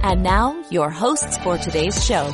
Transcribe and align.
And 0.00 0.22
now, 0.22 0.64
your 0.70 0.90
hosts 0.90 1.36
for 1.38 1.58
today's 1.58 2.04
show. 2.04 2.32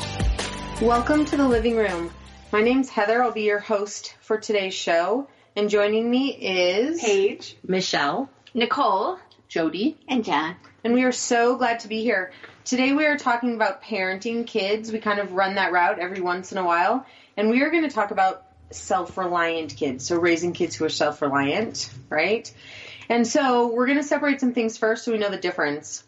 Welcome 0.81 1.25
to 1.25 1.35
the 1.35 1.47
living 1.47 1.75
room. 1.75 2.11
My 2.51 2.61
name's 2.61 2.89
Heather. 2.89 3.23
I'll 3.23 3.31
be 3.31 3.41
your 3.41 3.57
host 3.59 4.15
for 4.21 4.37
today's 4.37 4.75
show. 4.75 5.27
And 5.55 5.67
joining 5.67 6.09
me 6.09 6.29
is 6.29 7.01
Paige, 7.01 7.57
Michelle, 7.67 8.29
Nicole, 8.53 9.17
Jody, 9.47 9.97
and 10.07 10.23
Jack. 10.23 10.59
And 10.83 10.93
we 10.93 11.03
are 11.05 11.11
so 11.11 11.57
glad 11.57 11.79
to 11.79 11.87
be 11.87 12.03
here. 12.03 12.31
Today 12.65 12.93
we 12.93 13.07
are 13.07 13.17
talking 13.17 13.55
about 13.55 13.81
parenting 13.81 14.45
kids. 14.45 14.91
We 14.91 14.99
kind 14.99 15.19
of 15.19 15.31
run 15.31 15.55
that 15.55 15.71
route 15.71 15.97
every 15.97 16.21
once 16.21 16.51
in 16.51 16.59
a 16.59 16.63
while. 16.63 17.03
And 17.35 17.49
we 17.49 17.63
are 17.63 17.71
going 17.71 17.89
to 17.89 17.93
talk 17.93 18.11
about 18.11 18.45
self-reliant 18.69 19.75
kids. 19.75 20.05
So 20.05 20.17
raising 20.17 20.53
kids 20.53 20.75
who 20.75 20.85
are 20.85 20.89
self-reliant, 20.89 21.89
right? 22.09 22.49
And 23.09 23.25
so 23.25 23.73
we're 23.73 23.87
going 23.87 23.97
to 23.97 24.03
separate 24.03 24.39
some 24.39 24.53
things 24.53 24.77
first 24.77 25.03
so 25.03 25.11
we 25.11 25.17
know 25.17 25.31
the 25.31 25.37
difference 25.37 26.03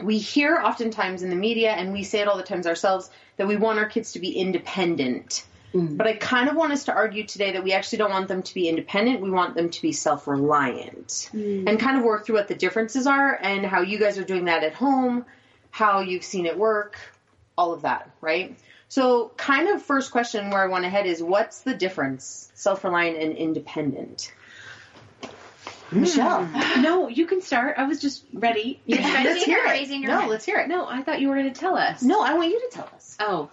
we 0.00 0.18
hear 0.18 0.56
oftentimes 0.56 1.22
in 1.22 1.30
the 1.30 1.36
media, 1.36 1.72
and 1.72 1.92
we 1.92 2.02
say 2.04 2.20
it 2.20 2.28
all 2.28 2.36
the 2.36 2.42
times 2.42 2.66
ourselves, 2.66 3.10
that 3.36 3.46
we 3.46 3.56
want 3.56 3.78
our 3.78 3.86
kids 3.86 4.12
to 4.12 4.18
be 4.18 4.32
independent. 4.32 5.44
Mm. 5.74 5.96
But 5.96 6.06
I 6.06 6.14
kind 6.14 6.48
of 6.48 6.56
want 6.56 6.72
us 6.72 6.84
to 6.84 6.92
argue 6.92 7.24
today 7.24 7.52
that 7.52 7.64
we 7.64 7.72
actually 7.72 7.98
don't 7.98 8.10
want 8.10 8.28
them 8.28 8.42
to 8.42 8.54
be 8.54 8.68
independent. 8.68 9.20
We 9.20 9.30
want 9.30 9.54
them 9.54 9.70
to 9.70 9.82
be 9.82 9.92
self 9.92 10.26
reliant 10.26 11.30
mm. 11.32 11.68
and 11.68 11.80
kind 11.80 11.96
of 11.96 12.04
work 12.04 12.26
through 12.26 12.36
what 12.36 12.48
the 12.48 12.54
differences 12.54 13.06
are 13.06 13.38
and 13.40 13.64
how 13.64 13.80
you 13.80 13.98
guys 13.98 14.18
are 14.18 14.24
doing 14.24 14.46
that 14.46 14.64
at 14.64 14.74
home, 14.74 15.24
how 15.70 16.00
you've 16.00 16.24
seen 16.24 16.46
it 16.46 16.58
work, 16.58 16.98
all 17.56 17.72
of 17.72 17.82
that, 17.82 18.10
right? 18.20 18.56
So, 18.88 19.30
kind 19.38 19.68
of 19.68 19.82
first 19.82 20.10
question 20.10 20.50
where 20.50 20.62
I 20.62 20.66
want 20.66 20.84
to 20.84 20.90
head 20.90 21.06
is 21.06 21.22
what's 21.22 21.60
the 21.60 21.74
difference, 21.74 22.52
self 22.54 22.84
reliant 22.84 23.16
and 23.16 23.34
independent? 23.34 24.32
Michelle. 25.92 26.48
No, 26.80 27.08
you 27.08 27.26
can 27.26 27.40
start. 27.40 27.76
I 27.78 27.84
was 27.84 28.00
just 28.00 28.24
ready. 28.32 28.80
You 28.86 28.96
let's 28.96 29.44
hear 29.44 29.58
it. 29.58 29.70
Raising 29.70 30.02
your 30.02 30.10
no, 30.10 30.18
hand. 30.20 30.30
let's 30.30 30.44
hear 30.44 30.58
it. 30.58 30.68
No, 30.68 30.86
I 30.86 31.02
thought 31.02 31.20
you 31.20 31.28
were 31.28 31.34
going 31.36 31.52
to 31.52 31.60
tell 31.60 31.76
us. 31.76 32.02
No, 32.02 32.22
I 32.22 32.34
want 32.34 32.50
you 32.50 32.60
to 32.60 32.76
tell 32.76 32.88
us. 32.94 33.16
Oh, 33.20 33.50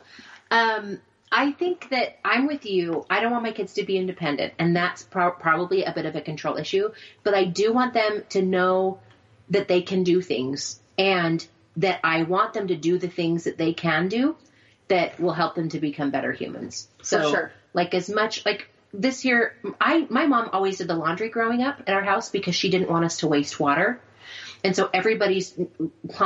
um, 0.52 1.00
I 1.32 1.52
think 1.52 1.90
that 1.90 2.18
I'm 2.26 2.48
with 2.48 2.66
you. 2.66 3.06
I 3.10 3.20
don't 3.20 3.32
want 3.32 3.44
my 3.44 3.52
kids 3.52 3.74
to 3.74 3.84
be 3.84 3.98
independent, 3.98 4.54
and 4.58 4.76
that's 4.76 5.04
pro- 5.04 5.32
probably 5.32 5.84
a 5.84 5.94
bit 5.94 6.06
of 6.06 6.16
a 6.16 6.22
control 6.22 6.58
issue. 6.58 6.90
But 7.24 7.36
I 7.36 7.46
do 7.46 7.72
want 7.74 7.94
them 7.94 8.24
to 8.30 8.42
know 8.42 9.00
that 9.52 9.68
they 9.68 9.82
can 9.82 10.04
do 10.04 10.22
things, 10.22 10.80
and 10.98 11.46
that 11.78 12.00
I 12.04 12.24
want 12.24 12.54
them 12.54 12.68
to 12.68 12.76
do 12.76 12.98
the 12.98 13.10
things 13.10 13.44
that 13.44 13.58
they 13.58 13.74
can 13.74 14.08
do 14.08 14.36
that 14.88 15.20
will 15.20 15.34
help 15.34 15.56
them 15.56 15.70
to 15.70 15.80
become 15.80 16.10
better 16.10 16.32
humans. 16.32 16.88
So, 17.04 17.22
For 17.22 17.30
sure. 17.30 17.52
like 17.74 17.94
as 17.94 18.10
much 18.10 18.46
like 18.46 18.68
this 18.94 19.26
year, 19.26 19.56
I 19.80 20.08
my 20.10 20.26
mom 20.26 20.50
always 20.54 20.78
did 20.78 20.88
the 20.88 20.96
laundry 20.96 21.30
growing 21.30 21.62
up 21.62 21.82
at 21.88 21.94
our 21.94 22.04
house 22.04 22.30
because 22.30 22.56
she 22.56 22.70
didn't 22.70 22.90
want 22.90 23.06
us 23.06 23.18
to 23.18 23.28
waste 23.28 23.60
water. 23.60 24.02
And 24.64 24.76
so 24.76 24.90
everybody's 24.94 25.58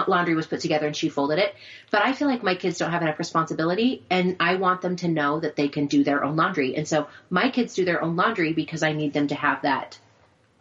laundry 0.08 0.34
was 0.34 0.48
put 0.48 0.60
together 0.60 0.88
and 0.88 0.96
she 0.96 1.10
folded 1.10 1.38
it. 1.38 1.54
But 1.92 2.02
I 2.02 2.14
feel 2.14 2.28
like 2.28 2.42
my 2.42 2.56
kids 2.56 2.80
don't 2.80 2.92
have 2.92 3.04
enough 3.04 3.20
responsibility 3.20 4.04
and 4.10 4.38
I 4.40 4.56
want 4.56 4.82
them 4.82 4.96
to 4.98 5.08
know 5.08 5.40
that 5.40 5.56
they 5.56 5.68
can 5.68 5.86
do 5.86 6.04
their 6.04 6.24
own 6.24 6.36
laundry. 6.36 6.76
And 6.76 6.88
so 6.88 7.08
my 7.30 7.50
kids 7.50 7.76
do 7.76 7.86
their 7.86 8.02
own 8.02 8.16
laundry 8.16 8.54
because 8.54 8.82
I 8.82 8.94
need 8.94 9.14
them 9.14 9.28
to 9.28 9.36
have 9.36 9.62
that 9.62 10.00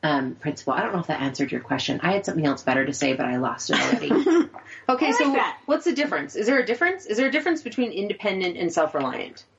um, 0.03 0.35
principle. 0.35 0.75
I 0.75 0.83
don't 0.83 0.93
know 0.93 0.99
if 0.99 1.07
that 1.07 1.21
answered 1.21 1.53
your 1.53 1.61
question. 1.61 2.01
I 2.03 2.13
had 2.13 2.27
something 2.27 2.45
else 2.45 2.63
better 2.63 2.85
to 2.85 2.93
say, 2.93 3.15
but 3.15 3.27
I 3.27 3.37
lost 3.37 3.71
it 3.71 3.81
already. 3.81 4.11
okay, 4.89 5.07
like 5.07 5.15
so 5.15 5.33
that. 5.33 5.59
what's 5.67 5.85
the 5.85 5.95
difference? 5.95 6.37
Is 6.37 6.47
there 6.47 6.59
a 6.59 6.67
difference? 6.67 7.07
Is 7.07 7.17
there 7.17 7.29
a 7.29 7.33
difference 7.33 7.63
between 7.63 7.93
independent 7.93 8.57
and 8.57 8.73
self-reliant? 8.73 9.39
Self 9.39 9.52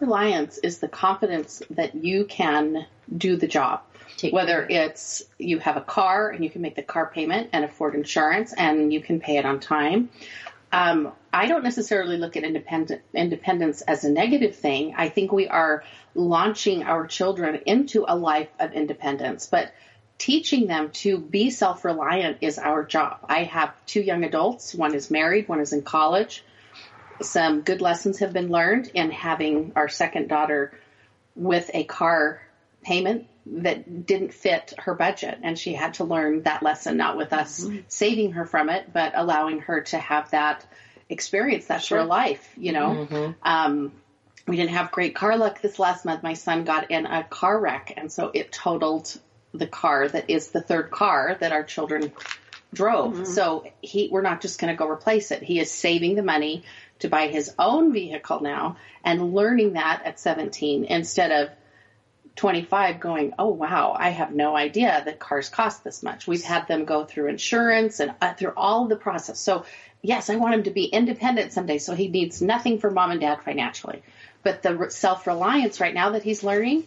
reliance 0.00 0.58
is 0.58 0.78
the 0.78 0.88
confidence 0.88 1.62
that 1.70 1.94
you 1.94 2.24
can 2.24 2.86
do 3.16 3.36
the 3.36 3.46
job. 3.46 3.82
Take 4.16 4.32
Whether 4.32 4.66
it's 4.68 5.22
you 5.38 5.58
have 5.58 5.76
a 5.76 5.80
car 5.80 6.30
and 6.30 6.44
you 6.44 6.50
can 6.50 6.62
make 6.62 6.76
the 6.76 6.82
car 6.82 7.10
payment 7.12 7.50
and 7.52 7.64
afford 7.64 7.94
insurance 7.94 8.52
and 8.52 8.92
you 8.92 9.00
can 9.00 9.20
pay 9.20 9.38
it 9.38 9.44
on 9.44 9.60
time. 9.60 10.10
Um, 10.70 11.12
I 11.32 11.46
don't 11.46 11.64
necessarily 11.64 12.16
look 12.16 12.36
at 12.36 12.44
independent, 12.44 13.02
independence 13.12 13.80
as 13.82 14.04
a 14.04 14.10
negative 14.10 14.56
thing. 14.56 14.94
I 14.96 15.08
think 15.08 15.32
we 15.32 15.48
are 15.48 15.84
launching 16.14 16.82
our 16.82 17.06
children 17.06 17.60
into 17.66 18.04
a 18.06 18.16
life 18.16 18.48
of 18.58 18.72
independence, 18.72 19.46
but 19.46 19.72
teaching 20.18 20.66
them 20.66 20.90
to 20.90 21.18
be 21.18 21.50
self 21.50 21.84
reliant 21.84 22.38
is 22.40 22.58
our 22.58 22.84
job. 22.84 23.18
I 23.28 23.44
have 23.44 23.72
two 23.86 24.00
young 24.00 24.24
adults. 24.24 24.74
One 24.74 24.94
is 24.94 25.10
married, 25.10 25.48
one 25.48 25.60
is 25.60 25.72
in 25.72 25.82
college 25.82 26.44
some 27.22 27.62
good 27.62 27.80
lessons 27.80 28.18
have 28.18 28.32
been 28.32 28.48
learned 28.48 28.90
in 28.94 29.10
having 29.10 29.72
our 29.76 29.88
second 29.88 30.28
daughter 30.28 30.78
with 31.34 31.70
a 31.74 31.84
car 31.84 32.40
payment 32.82 33.26
that 33.46 34.06
didn't 34.06 34.32
fit 34.32 34.72
her 34.78 34.94
budget 34.94 35.38
and 35.42 35.58
she 35.58 35.74
had 35.74 35.94
to 35.94 36.04
learn 36.04 36.42
that 36.42 36.62
lesson 36.62 36.96
not 36.96 37.16
with 37.16 37.32
us 37.32 37.64
mm-hmm. 37.64 37.78
saving 37.88 38.32
her 38.32 38.46
from 38.46 38.70
it 38.70 38.92
but 38.92 39.12
allowing 39.14 39.60
her 39.60 39.82
to 39.82 39.98
have 39.98 40.30
that 40.30 40.64
experience 41.08 41.66
that's 41.66 41.86
sure. 41.86 41.98
her 41.98 42.04
life 42.04 42.52
you 42.56 42.72
know 42.72 43.06
mm-hmm. 43.10 43.32
um, 43.42 43.92
we 44.46 44.56
didn't 44.56 44.70
have 44.70 44.90
great 44.90 45.14
car 45.14 45.36
luck 45.36 45.60
this 45.60 45.78
last 45.78 46.04
month 46.04 46.22
my 46.22 46.34
son 46.34 46.64
got 46.64 46.90
in 46.90 47.04
a 47.04 47.22
car 47.24 47.58
wreck 47.58 47.92
and 47.96 48.10
so 48.10 48.30
it 48.32 48.50
totaled 48.50 49.18
the 49.52 49.66
car 49.66 50.08
that 50.08 50.30
is 50.30 50.48
the 50.48 50.62
third 50.62 50.90
car 50.90 51.36
that 51.40 51.52
our 51.52 51.64
children 51.64 52.12
drove 52.72 53.14
mm-hmm. 53.14 53.24
so 53.24 53.66
he 53.82 54.08
we're 54.10 54.22
not 54.22 54.40
just 54.40 54.58
going 54.58 54.72
to 54.72 54.76
go 54.76 54.88
replace 54.88 55.30
it 55.30 55.42
he 55.42 55.60
is 55.60 55.70
saving 55.70 56.14
the 56.14 56.22
money 56.22 56.64
to 57.04 57.10
buy 57.10 57.28
his 57.28 57.54
own 57.58 57.92
vehicle 57.92 58.40
now 58.40 58.78
and 59.04 59.34
learning 59.34 59.74
that 59.74 60.00
at 60.06 60.18
17 60.18 60.84
instead 60.84 61.30
of 61.30 61.50
25 62.36 62.98
going, 62.98 63.34
oh 63.38 63.50
wow, 63.50 63.94
I 63.96 64.08
have 64.08 64.34
no 64.34 64.56
idea 64.56 65.02
that 65.04 65.18
cars 65.18 65.50
cost 65.50 65.84
this 65.84 66.02
much. 66.02 66.26
We've 66.26 66.42
had 66.42 66.66
them 66.66 66.86
go 66.86 67.04
through 67.04 67.28
insurance 67.28 68.00
and 68.00 68.14
uh, 68.22 68.32
through 68.32 68.54
all 68.56 68.86
the 68.86 68.96
process. 68.96 69.38
So 69.38 69.66
yes, 70.00 70.30
I 70.30 70.36
want 70.36 70.54
him 70.54 70.62
to 70.62 70.70
be 70.70 70.86
independent 70.86 71.52
someday. 71.52 71.76
So 71.76 71.94
he 71.94 72.08
needs 72.08 72.40
nothing 72.40 72.78
from 72.78 72.94
mom 72.94 73.10
and 73.10 73.20
dad 73.20 73.42
financially. 73.42 74.02
But 74.42 74.62
the 74.62 74.86
self-reliance 74.88 75.80
right 75.80 75.94
now 75.94 76.10
that 76.10 76.22
he's 76.22 76.42
learning 76.42 76.86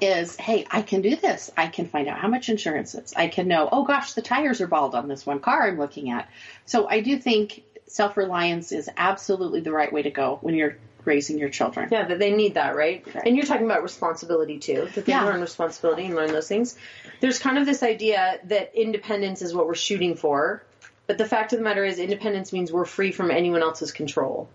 is, 0.00 0.34
hey, 0.34 0.66
I 0.68 0.82
can 0.82 1.00
do 1.00 1.14
this. 1.14 1.52
I 1.56 1.68
can 1.68 1.86
find 1.86 2.08
out 2.08 2.18
how 2.18 2.26
much 2.26 2.48
insurance 2.48 2.96
is. 2.96 3.14
I 3.16 3.28
can 3.28 3.46
know, 3.46 3.68
oh 3.70 3.84
gosh, 3.84 4.14
the 4.14 4.22
tires 4.22 4.60
are 4.60 4.66
bald 4.66 4.96
on 4.96 5.06
this 5.06 5.24
one 5.24 5.38
car 5.38 5.68
I'm 5.68 5.78
looking 5.78 6.10
at. 6.10 6.28
So 6.66 6.88
I 6.88 7.00
do 7.00 7.16
think 7.16 7.62
self 7.86 8.16
reliance 8.16 8.72
is 8.72 8.88
absolutely 8.96 9.60
the 9.60 9.72
right 9.72 9.92
way 9.92 10.02
to 10.02 10.10
go 10.10 10.38
when 10.40 10.54
you're 10.54 10.76
raising 11.04 11.38
your 11.38 11.48
children. 11.48 11.88
Yeah, 11.90 12.06
that 12.06 12.18
they 12.18 12.32
need 12.32 12.54
that, 12.54 12.76
right? 12.76 13.04
right. 13.14 13.26
And 13.26 13.36
you're 13.36 13.46
talking 13.46 13.66
about 13.66 13.82
responsibility 13.82 14.58
too, 14.58 14.88
that 14.94 15.04
they 15.04 15.12
yeah. 15.12 15.24
learn 15.24 15.40
responsibility 15.40 16.06
and 16.06 16.14
learn 16.14 16.32
those 16.32 16.48
things. 16.48 16.76
There's 17.20 17.38
kind 17.38 17.58
of 17.58 17.66
this 17.66 17.82
idea 17.82 18.38
that 18.44 18.72
independence 18.74 19.42
is 19.42 19.54
what 19.54 19.66
we're 19.66 19.74
shooting 19.74 20.16
for, 20.16 20.64
but 21.06 21.18
the 21.18 21.26
fact 21.26 21.52
of 21.52 21.58
the 21.58 21.64
matter 21.64 21.84
is 21.84 21.98
independence 21.98 22.52
means 22.52 22.72
we're 22.72 22.84
free 22.84 23.12
from 23.12 23.30
anyone 23.30 23.62
else's 23.62 23.92
control. 23.92 24.48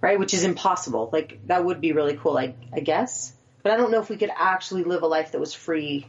Right? 0.00 0.18
Which 0.18 0.34
is 0.34 0.44
impossible. 0.44 1.10
Like 1.12 1.40
that 1.46 1.64
would 1.64 1.80
be 1.80 1.92
really 1.92 2.16
cool, 2.16 2.36
I, 2.36 2.54
I 2.72 2.80
guess. 2.80 3.32
But 3.62 3.72
I 3.72 3.76
don't 3.76 3.90
know 3.90 4.00
if 4.00 4.08
we 4.08 4.16
could 4.16 4.30
actually 4.34 4.84
live 4.84 5.02
a 5.02 5.06
life 5.06 5.32
that 5.32 5.40
was 5.40 5.52
free 5.52 6.06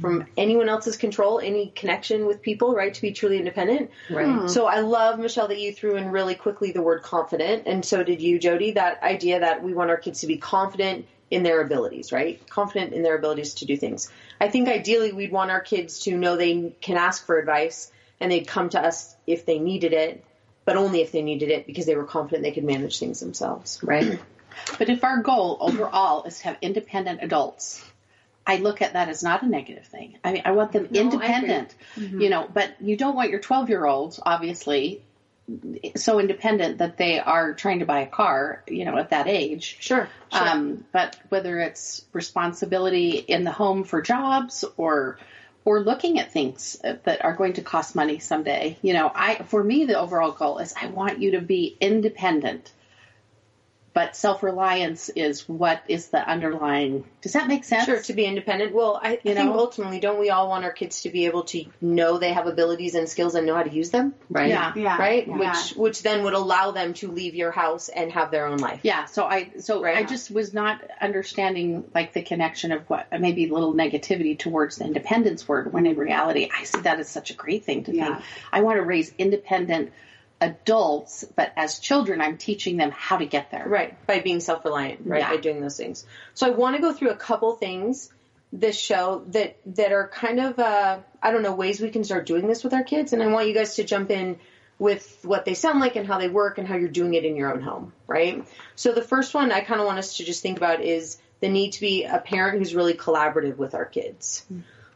from 0.00 0.26
anyone 0.36 0.68
else's 0.68 0.96
control, 0.96 1.40
any 1.40 1.68
connection 1.74 2.26
with 2.26 2.42
people, 2.42 2.74
right? 2.74 2.94
To 2.94 3.02
be 3.02 3.12
truly 3.12 3.38
independent. 3.38 3.90
Right. 4.10 4.26
Mm. 4.26 4.50
So 4.50 4.66
I 4.66 4.80
love 4.80 5.18
Michelle 5.18 5.48
that 5.48 5.60
you 5.60 5.72
threw 5.72 5.96
in 5.96 6.10
really 6.10 6.34
quickly 6.34 6.72
the 6.72 6.82
word 6.82 7.02
confident, 7.02 7.64
and 7.66 7.84
so 7.84 8.02
did 8.02 8.20
you, 8.20 8.38
Jody. 8.38 8.72
That 8.72 9.02
idea 9.02 9.40
that 9.40 9.62
we 9.62 9.74
want 9.74 9.90
our 9.90 9.96
kids 9.96 10.20
to 10.20 10.26
be 10.26 10.38
confident 10.38 11.06
in 11.30 11.42
their 11.42 11.60
abilities, 11.60 12.12
right? 12.12 12.40
Confident 12.48 12.92
in 12.92 13.02
their 13.02 13.16
abilities 13.16 13.54
to 13.54 13.66
do 13.66 13.76
things. 13.76 14.10
I 14.40 14.48
think 14.48 14.68
ideally 14.68 15.12
we'd 15.12 15.32
want 15.32 15.50
our 15.50 15.60
kids 15.60 16.00
to 16.00 16.16
know 16.16 16.36
they 16.36 16.74
can 16.80 16.96
ask 16.96 17.26
for 17.26 17.38
advice 17.38 17.92
and 18.20 18.32
they'd 18.32 18.46
come 18.46 18.70
to 18.70 18.80
us 18.80 19.14
if 19.26 19.44
they 19.44 19.58
needed 19.58 19.92
it, 19.92 20.24
but 20.64 20.76
only 20.76 21.02
if 21.02 21.12
they 21.12 21.22
needed 21.22 21.50
it 21.50 21.66
because 21.66 21.86
they 21.86 21.96
were 21.96 22.04
confident 22.04 22.42
they 22.42 22.52
could 22.52 22.64
manage 22.64 22.98
things 22.98 23.20
themselves. 23.20 23.80
Right. 23.82 24.18
But 24.76 24.88
if 24.88 25.04
our 25.04 25.22
goal 25.22 25.56
overall 25.60 26.24
is 26.24 26.38
to 26.38 26.44
have 26.44 26.58
independent 26.62 27.22
adults, 27.22 27.84
I 28.48 28.56
look 28.56 28.80
at 28.80 28.94
that 28.94 29.10
as 29.10 29.22
not 29.22 29.42
a 29.42 29.46
negative 29.46 29.84
thing. 29.84 30.16
I 30.24 30.32
mean, 30.32 30.42
I 30.46 30.52
want 30.52 30.72
them 30.72 30.88
no, 30.90 31.00
independent, 31.02 31.74
mm-hmm. 31.96 32.22
you 32.22 32.30
know, 32.30 32.48
but 32.52 32.80
you 32.80 32.96
don't 32.96 33.14
want 33.14 33.28
your 33.28 33.40
12 33.40 33.68
year 33.68 33.84
olds, 33.84 34.18
obviously, 34.24 35.02
so 35.94 36.18
independent 36.18 36.78
that 36.78 36.96
they 36.96 37.20
are 37.20 37.52
trying 37.52 37.80
to 37.80 37.84
buy 37.84 38.00
a 38.00 38.06
car, 38.06 38.64
you 38.66 38.86
know, 38.86 38.96
at 38.96 39.10
that 39.10 39.28
age. 39.28 39.76
Sure. 39.80 40.08
sure. 40.32 40.48
Um, 40.48 40.86
but 40.92 41.18
whether 41.28 41.60
it's 41.60 42.06
responsibility 42.14 43.18
in 43.18 43.44
the 43.44 43.52
home 43.52 43.84
for 43.84 44.00
jobs 44.00 44.64
or, 44.78 45.18
or 45.66 45.80
looking 45.80 46.18
at 46.18 46.32
things 46.32 46.78
that 46.82 47.22
are 47.22 47.34
going 47.34 47.52
to 47.54 47.62
cost 47.62 47.94
money 47.94 48.18
someday. 48.18 48.78
You 48.80 48.94
know, 48.94 49.12
I 49.14 49.42
for 49.42 49.62
me 49.62 49.84
the 49.84 49.98
overall 49.98 50.32
goal 50.32 50.56
is 50.58 50.72
I 50.80 50.86
want 50.86 51.20
you 51.20 51.32
to 51.32 51.42
be 51.42 51.76
independent 51.78 52.72
but 53.98 54.14
self-reliance 54.14 55.08
is 55.08 55.48
what 55.48 55.82
is 55.88 56.10
the 56.10 56.18
underlying 56.30 57.04
does 57.20 57.32
that 57.32 57.48
make 57.48 57.64
sense 57.64 57.84
Sure, 57.86 58.00
to 58.00 58.12
be 58.12 58.24
independent. 58.26 58.72
Well, 58.72 59.00
I, 59.02 59.14
I 59.14 59.16
think 59.16 59.36
know? 59.38 59.58
ultimately, 59.58 59.98
don't 59.98 60.20
we 60.20 60.30
all 60.30 60.48
want 60.48 60.64
our 60.64 60.70
kids 60.70 61.02
to 61.02 61.10
be 61.10 61.26
able 61.26 61.42
to 61.44 61.64
know 61.80 62.18
they 62.18 62.32
have 62.32 62.46
abilities 62.46 62.94
and 62.94 63.08
skills 63.08 63.34
and 63.34 63.44
know 63.44 63.56
how 63.56 63.64
to 63.64 63.74
use 63.74 63.90
them? 63.90 64.14
Right. 64.30 64.50
yeah 64.50 64.72
Yeah. 64.76 64.96
Right? 64.98 65.26
Yeah. 65.26 65.36
Which 65.36 65.72
which 65.76 66.02
then 66.04 66.22
would 66.22 66.34
allow 66.34 66.70
them 66.70 66.94
to 66.94 67.10
leave 67.10 67.34
your 67.34 67.50
house 67.50 67.88
and 67.88 68.12
have 68.12 68.30
their 68.30 68.46
own 68.46 68.58
life. 68.58 68.80
yeah 68.84 69.06
so 69.06 69.24
i 69.24 69.50
so 69.58 69.84
i 69.84 70.04
just 70.04 70.30
was 70.30 70.54
not 70.54 70.80
understanding 71.00 71.84
like 71.92 72.12
the 72.12 72.22
connection 72.22 72.70
of 72.70 72.88
what 72.88 73.08
maybe 73.18 73.48
a 73.48 73.52
little 73.52 73.74
negativity 73.74 74.38
towards 74.38 74.76
the 74.76 74.84
independence 74.84 75.48
word 75.48 75.72
when 75.72 75.86
in 75.86 75.96
reality 75.96 76.48
i 76.56 76.62
see 76.62 76.80
that 76.82 77.00
as 77.00 77.08
such 77.08 77.30
a 77.30 77.34
great 77.34 77.64
thing 77.64 77.82
to 77.84 77.92
Yeah. 77.96 78.14
think 78.14 78.26
i 78.52 78.60
want 78.60 78.76
to 78.76 78.82
raise 78.82 79.12
independent 79.18 79.90
adults 80.40 81.24
but 81.36 81.52
as 81.56 81.78
children 81.80 82.20
i'm 82.20 82.36
teaching 82.36 82.76
them 82.76 82.90
how 82.90 83.16
to 83.16 83.26
get 83.26 83.50
there 83.50 83.66
Right, 83.66 84.06
by 84.06 84.20
being 84.20 84.40
self 84.40 84.64
reliant, 84.64 85.00
right, 85.04 85.20
Yeah. 85.20 85.30
by 85.30 85.36
doing 85.38 85.60
those 85.60 85.76
things. 85.76 86.04
So 86.34 86.46
I 86.46 86.50
want 86.50 86.76
to 86.76 86.82
go 86.82 86.92
through 86.92 87.10
a 87.10 87.16
couple 87.16 87.52
things 87.54 88.10
this 88.52 88.78
show 88.78 89.24
that 89.28 89.56
that 89.76 89.92
are 89.92 90.08
kind 90.08 90.40
of 90.40 90.58
uh, 90.58 90.98
I 91.22 91.30
don't 91.32 91.42
know 91.42 91.54
ways 91.54 91.80
we 91.80 91.90
can 91.90 92.04
start 92.04 92.24
doing 92.26 92.46
this 92.46 92.62
with 92.64 92.72
our 92.72 92.82
kids, 92.84 93.12
and 93.12 93.22
I 93.22 93.26
want 93.26 93.48
you 93.48 93.54
guys 93.54 93.74
to 93.76 93.84
jump 93.84 94.10
in 94.10 94.38
with 94.78 95.18
what 95.22 95.44
they 95.44 95.54
sound 95.54 95.80
like 95.80 95.96
and 95.96 96.06
how 96.06 96.18
they 96.18 96.28
work 96.28 96.56
and 96.58 96.66
how 96.68 96.76
you're 96.76 96.88
doing 96.88 97.14
it 97.14 97.24
in 97.24 97.34
your 97.34 97.52
own 97.52 97.60
home, 97.60 97.92
right? 98.06 98.46
So 98.76 98.92
the 98.92 99.02
first 99.02 99.34
one 99.34 99.50
I 99.50 99.60
kind 99.60 99.80
of 99.80 99.86
want 99.86 99.98
us 99.98 100.18
to 100.18 100.24
just 100.24 100.40
think 100.40 100.56
about 100.56 100.80
is 100.80 101.18
the 101.40 101.48
need 101.48 101.72
to 101.72 101.80
be 101.80 102.04
a 102.04 102.18
parent 102.20 102.58
who's 102.58 102.74
really 102.76 102.94
collaborative 102.94 103.56
with 103.56 103.74
our 103.74 103.84
kids. 103.84 104.46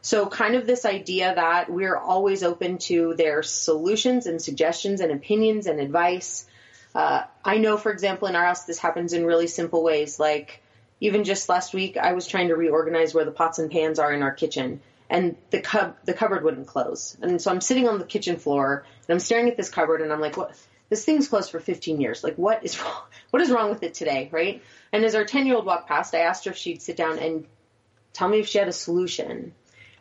So 0.03 0.27
kind 0.27 0.55
of 0.55 0.67
this 0.67 0.83
idea 0.83 1.33
that 1.33 1.71
we're 1.71 1.95
always 1.95 2.43
open 2.43 2.77
to 2.89 3.13
their 3.13 3.41
solutions 3.41 4.25
and 4.25 4.41
suggestions 4.41 4.99
and 4.99 5.13
opinions 5.13 5.65
and 5.65 5.79
advice. 5.79 6.45
Uh, 6.93 7.23
I 7.43 7.57
know, 7.57 7.77
for 7.77 7.89
example, 7.89 8.27
in 8.27 8.35
our 8.35 8.43
house, 8.43 8.65
this 8.65 8.79
happens 8.79 9.13
in 9.13 9.25
really 9.25 9.47
simple 9.47 9.81
ways. 9.81 10.19
Like, 10.19 10.61
even 10.99 11.23
just 11.23 11.47
last 11.47 11.73
week, 11.73 11.95
I 11.95 12.11
was 12.11 12.27
trying 12.27 12.49
to 12.49 12.55
reorganize 12.55 13.13
where 13.13 13.23
the 13.23 13.31
pots 13.31 13.59
and 13.59 13.71
pans 13.71 13.97
are 13.97 14.11
in 14.11 14.23
our 14.23 14.33
kitchen, 14.33 14.81
and 15.09 15.37
the 15.51 15.61
cub 15.61 15.95
the 16.03 16.13
cupboard 16.13 16.43
wouldn't 16.43 16.67
close. 16.67 17.15
And 17.21 17.41
so 17.41 17.49
I'm 17.49 17.61
sitting 17.61 17.87
on 17.87 17.97
the 17.97 18.05
kitchen 18.05 18.35
floor, 18.35 18.85
and 19.07 19.13
I'm 19.13 19.21
staring 19.21 19.47
at 19.47 19.55
this 19.55 19.69
cupboard, 19.69 20.01
and 20.01 20.11
I'm 20.11 20.19
like, 20.19 20.35
"What? 20.35 20.53
This 20.89 21.05
thing's 21.05 21.29
closed 21.29 21.49
for 21.49 21.61
15 21.61 22.01
years. 22.01 22.25
Like, 22.25 22.35
what 22.35 22.65
is 22.65 22.77
wrong? 22.81 23.03
What 23.29 23.41
is 23.41 23.51
wrong 23.51 23.69
with 23.69 23.83
it 23.83 23.93
today?" 23.93 24.27
Right? 24.33 24.61
And 24.91 25.05
as 25.05 25.15
our 25.15 25.23
10 25.23 25.45
year 25.45 25.55
old 25.55 25.65
walked 25.65 25.87
past, 25.87 26.13
I 26.13 26.19
asked 26.19 26.43
her 26.43 26.51
if 26.51 26.57
she'd 26.57 26.81
sit 26.81 26.97
down 26.97 27.19
and 27.19 27.45
tell 28.11 28.27
me 28.27 28.39
if 28.41 28.49
she 28.49 28.57
had 28.57 28.67
a 28.67 28.73
solution. 28.73 29.53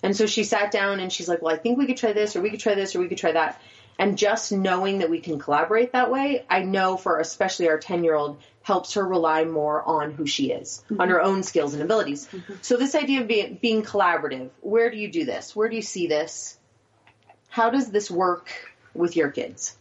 And 0.02 0.16
so 0.16 0.26
she 0.26 0.44
sat 0.44 0.70
down 0.70 1.00
and 1.00 1.12
she's 1.12 1.28
like, 1.28 1.43
Well, 1.43 1.54
I 1.54 1.58
think 1.58 1.78
we 1.78 1.87
could 1.87 1.96
try 1.96 2.12
this, 2.12 2.37
or 2.37 2.40
we 2.43 2.50
could 2.50 2.60
try 2.60 2.75
this, 2.75 2.94
or 2.94 3.00
we 3.00 3.08
could 3.08 3.19
try 3.19 3.32
that. 3.32 3.60
And 3.99 4.16
just 4.16 4.52
knowing 4.52 4.99
that 4.99 5.10
we 5.10 5.20
can 5.20 5.38
collaborate 5.38 5.93
that 5.93 6.10
way, 6.10 6.44
I 6.49 6.60
know 6.62 6.96
for 6.96 7.20
especially 7.20 7.69
our 7.69 7.78
10 7.78 8.04
year 8.04 8.14
old, 8.14 8.40
helps 8.62 8.94
her 8.94 9.06
rely 9.06 9.44
more 9.44 9.82
on 9.82 10.12
who 10.12 10.26
she 10.26 10.50
is, 10.50 10.82
on 10.99 11.08
her 11.08 11.20
own 11.20 11.43
skills 11.43 11.75
and 11.75 11.82
abilities. 11.82 12.28
So, 12.62 12.76
this 12.76 12.94
idea 12.94 13.20
of 13.20 13.28
being, 13.28 13.58
being 13.60 13.82
collaborative, 13.82 14.50
where 14.60 14.90
do 14.90 14.96
you 14.96 15.10
do 15.10 15.25
this? 15.25 15.54
Where 15.54 15.69
do 15.69 15.76
you 15.76 15.82
see 15.82 16.06
this? 16.06 16.58
How 17.49 17.70
does 17.70 17.90
this 17.90 18.10
work 18.10 18.50
with 18.94 19.16
your 19.16 19.31
kids? 19.31 19.76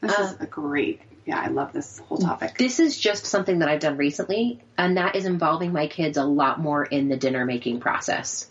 This 0.00 0.18
Uh, 0.18 0.22
is 0.22 0.40
a 0.40 0.46
great. 0.46 1.00
Yeah, 1.26 1.40
I 1.40 1.48
love 1.48 1.72
this 1.74 1.98
whole 1.98 2.16
topic. 2.16 2.56
This 2.56 2.80
is 2.80 2.98
just 2.98 3.26
something 3.26 3.58
that 3.58 3.68
I've 3.68 3.80
done 3.80 3.98
recently, 3.98 4.62
and 4.78 4.96
that 4.96 5.14
is 5.14 5.26
involving 5.26 5.72
my 5.72 5.88
kids 5.88 6.16
a 6.16 6.24
lot 6.24 6.58
more 6.58 6.84
in 6.84 7.08
the 7.08 7.16
dinner 7.16 7.44
making 7.44 7.80
process. 7.80 8.46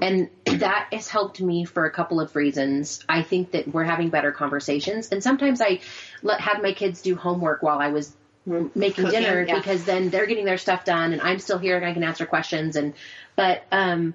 And 0.00 0.30
that 0.46 0.88
has 0.92 1.08
helped 1.08 1.40
me 1.40 1.64
for 1.64 1.84
a 1.84 1.90
couple 1.90 2.20
of 2.20 2.34
reasons. 2.34 3.04
I 3.08 3.22
think 3.22 3.52
that 3.52 3.68
we're 3.68 3.84
having 3.84 4.08
better 4.10 4.32
conversations, 4.32 5.08
and 5.10 5.22
sometimes 5.22 5.60
I 5.60 5.80
let, 6.22 6.40
had 6.40 6.62
my 6.62 6.72
kids 6.72 7.02
do 7.02 7.14
homework 7.14 7.62
while 7.62 7.78
I 7.78 7.88
was 7.88 8.14
making 8.46 9.04
Cooking, 9.04 9.10
dinner 9.10 9.44
yeah. 9.46 9.56
because 9.56 9.84
then 9.84 10.10
they're 10.10 10.26
getting 10.26 10.44
their 10.44 10.58
stuff 10.58 10.84
done, 10.84 11.12
and 11.12 11.20
I'm 11.20 11.38
still 11.38 11.58
here 11.58 11.76
and 11.76 11.84
I 11.84 11.92
can 11.92 12.02
answer 12.02 12.26
questions. 12.26 12.76
And 12.76 12.94
but 13.36 13.64
um, 13.70 14.14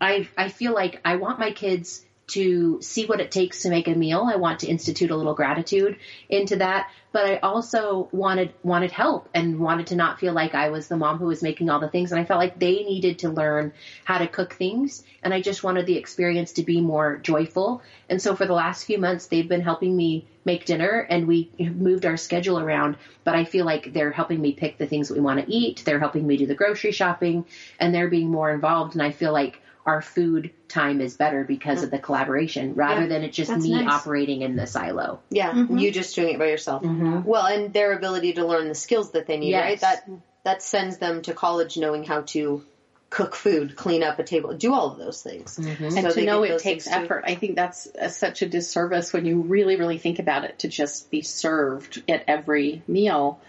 I 0.00 0.28
I 0.36 0.48
feel 0.48 0.72
like 0.74 1.00
I 1.04 1.16
want 1.16 1.38
my 1.38 1.52
kids 1.52 2.04
to 2.30 2.80
see 2.80 3.06
what 3.06 3.20
it 3.20 3.30
takes 3.30 3.62
to 3.62 3.70
make 3.70 3.88
a 3.88 3.94
meal. 3.94 4.28
I 4.30 4.36
want 4.36 4.60
to 4.60 4.68
institute 4.68 5.10
a 5.10 5.16
little 5.16 5.34
gratitude 5.34 5.96
into 6.28 6.56
that, 6.56 6.88
but 7.12 7.26
I 7.26 7.36
also 7.38 8.08
wanted 8.12 8.54
wanted 8.62 8.92
help 8.92 9.28
and 9.34 9.58
wanted 9.58 9.88
to 9.88 9.96
not 9.96 10.20
feel 10.20 10.32
like 10.32 10.54
I 10.54 10.70
was 10.70 10.88
the 10.88 10.96
mom 10.96 11.18
who 11.18 11.26
was 11.26 11.42
making 11.42 11.68
all 11.68 11.80
the 11.80 11.88
things 11.88 12.12
and 12.12 12.20
I 12.20 12.24
felt 12.24 12.38
like 12.38 12.58
they 12.58 12.82
needed 12.82 13.20
to 13.20 13.30
learn 13.30 13.72
how 14.04 14.18
to 14.18 14.28
cook 14.28 14.54
things 14.54 15.02
and 15.22 15.34
I 15.34 15.40
just 15.40 15.64
wanted 15.64 15.86
the 15.86 15.96
experience 15.96 16.52
to 16.52 16.62
be 16.62 16.80
more 16.80 17.18
joyful. 17.18 17.82
And 18.08 18.22
so 18.22 18.34
for 18.34 18.46
the 18.46 18.52
last 18.52 18.84
few 18.84 18.98
months 18.98 19.26
they've 19.26 19.48
been 19.48 19.60
helping 19.60 19.96
me 19.96 20.24
make 20.44 20.64
dinner 20.64 21.06
and 21.08 21.26
we 21.26 21.50
moved 21.58 22.06
our 22.06 22.16
schedule 22.16 22.58
around, 22.58 22.96
but 23.24 23.34
I 23.34 23.44
feel 23.44 23.64
like 23.64 23.92
they're 23.92 24.12
helping 24.12 24.40
me 24.40 24.52
pick 24.52 24.78
the 24.78 24.86
things 24.86 25.08
that 25.08 25.14
we 25.14 25.20
want 25.20 25.40
to 25.40 25.50
eat. 25.50 25.82
They're 25.84 25.98
helping 25.98 26.26
me 26.26 26.36
do 26.36 26.46
the 26.46 26.54
grocery 26.54 26.92
shopping 26.92 27.44
and 27.78 27.94
they're 27.94 28.08
being 28.08 28.30
more 28.30 28.52
involved 28.52 28.94
and 28.94 29.02
I 29.02 29.10
feel 29.10 29.32
like 29.32 29.60
our 29.86 30.02
food 30.02 30.52
time 30.68 31.00
is 31.00 31.16
better 31.16 31.44
because 31.44 31.82
of 31.82 31.90
the 31.90 31.98
collaboration 31.98 32.74
rather 32.74 33.02
Yeah, 33.02 33.06
than 33.08 33.24
it 33.24 33.32
just 33.32 33.50
that's 33.50 33.62
me 33.64 33.82
nice. 33.82 33.92
operating 33.92 34.42
in 34.42 34.56
the 34.56 34.66
silo. 34.66 35.20
Yeah, 35.30 35.50
mm-hmm. 35.52 35.78
you 35.78 35.90
just 35.90 36.14
doing 36.14 36.34
it 36.34 36.38
by 36.38 36.48
yourself. 36.48 36.82
Mm-hmm. 36.82 37.22
Well, 37.24 37.46
and 37.46 37.72
their 37.72 37.92
ability 37.92 38.34
to 38.34 38.46
learn 38.46 38.68
the 38.68 38.74
skills 38.74 39.12
that 39.12 39.26
they 39.26 39.38
need, 39.38 39.50
Yes. 39.50 39.64
right? 39.64 39.80
That 39.80 40.10
that 40.44 40.62
sends 40.62 40.98
them 40.98 41.22
to 41.22 41.34
college 41.34 41.76
knowing 41.76 42.04
how 42.04 42.22
to 42.22 42.62
cook 43.10 43.34
food, 43.34 43.74
clean 43.74 44.02
up 44.04 44.18
a 44.20 44.22
table, 44.22 44.54
do 44.54 44.72
all 44.72 44.92
of 44.92 44.98
those 44.98 45.20
things. 45.22 45.58
Mm-hmm. 45.58 45.84
and 45.84 45.92
So 45.94 46.10
to 46.12 46.24
know 46.24 46.42
it 46.44 46.60
takes 46.60 46.84
things 46.84 46.96
too. 46.96 47.02
effort 47.04 47.24
i 47.26 47.34
think 47.34 47.56
that's 47.56 47.88
uh 48.00 48.08
such 48.08 48.42
a 48.42 48.48
disservice 48.48 49.12
when 49.12 49.24
you 49.24 49.40
really 49.40 49.76
really 49.76 49.98
think 49.98 50.20
about 50.20 50.44
it 50.44 50.60
to 50.60 50.68
just 50.68 51.10
be 51.10 51.22
served 51.22 52.02
at 52.08 52.24
every 52.28 52.82
meal 52.86 53.40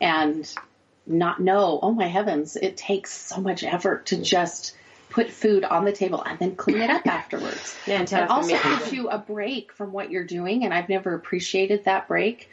and 0.00 0.52
not 1.06 1.40
know 1.40 1.78
oh 1.80 1.92
my 1.92 2.08
heavens 2.08 2.56
it 2.56 2.76
takes 2.76 3.12
so 3.12 3.40
much 3.40 3.62
effort 3.62 4.06
to 4.06 4.16
mm. 4.16 4.24
just 4.24 4.74
put 5.08 5.30
food 5.30 5.64
on 5.64 5.84
the 5.84 5.92
table 5.92 6.22
and 6.22 6.38
then 6.38 6.56
clean 6.56 6.80
it 6.80 6.90
up 6.90 7.06
afterwards 7.06 7.76
Yeah, 7.86 8.00
and 8.00 8.08
to 8.08 8.22
it 8.24 8.30
also 8.30 8.58
gives 8.58 8.92
you 8.92 9.08
a 9.08 9.18
break 9.18 9.72
from 9.72 9.92
what 9.92 10.10
you're 10.10 10.24
doing 10.24 10.64
and 10.64 10.74
i've 10.74 10.88
never 10.88 11.14
appreciated 11.14 11.84
that 11.84 12.08
break 12.08 12.48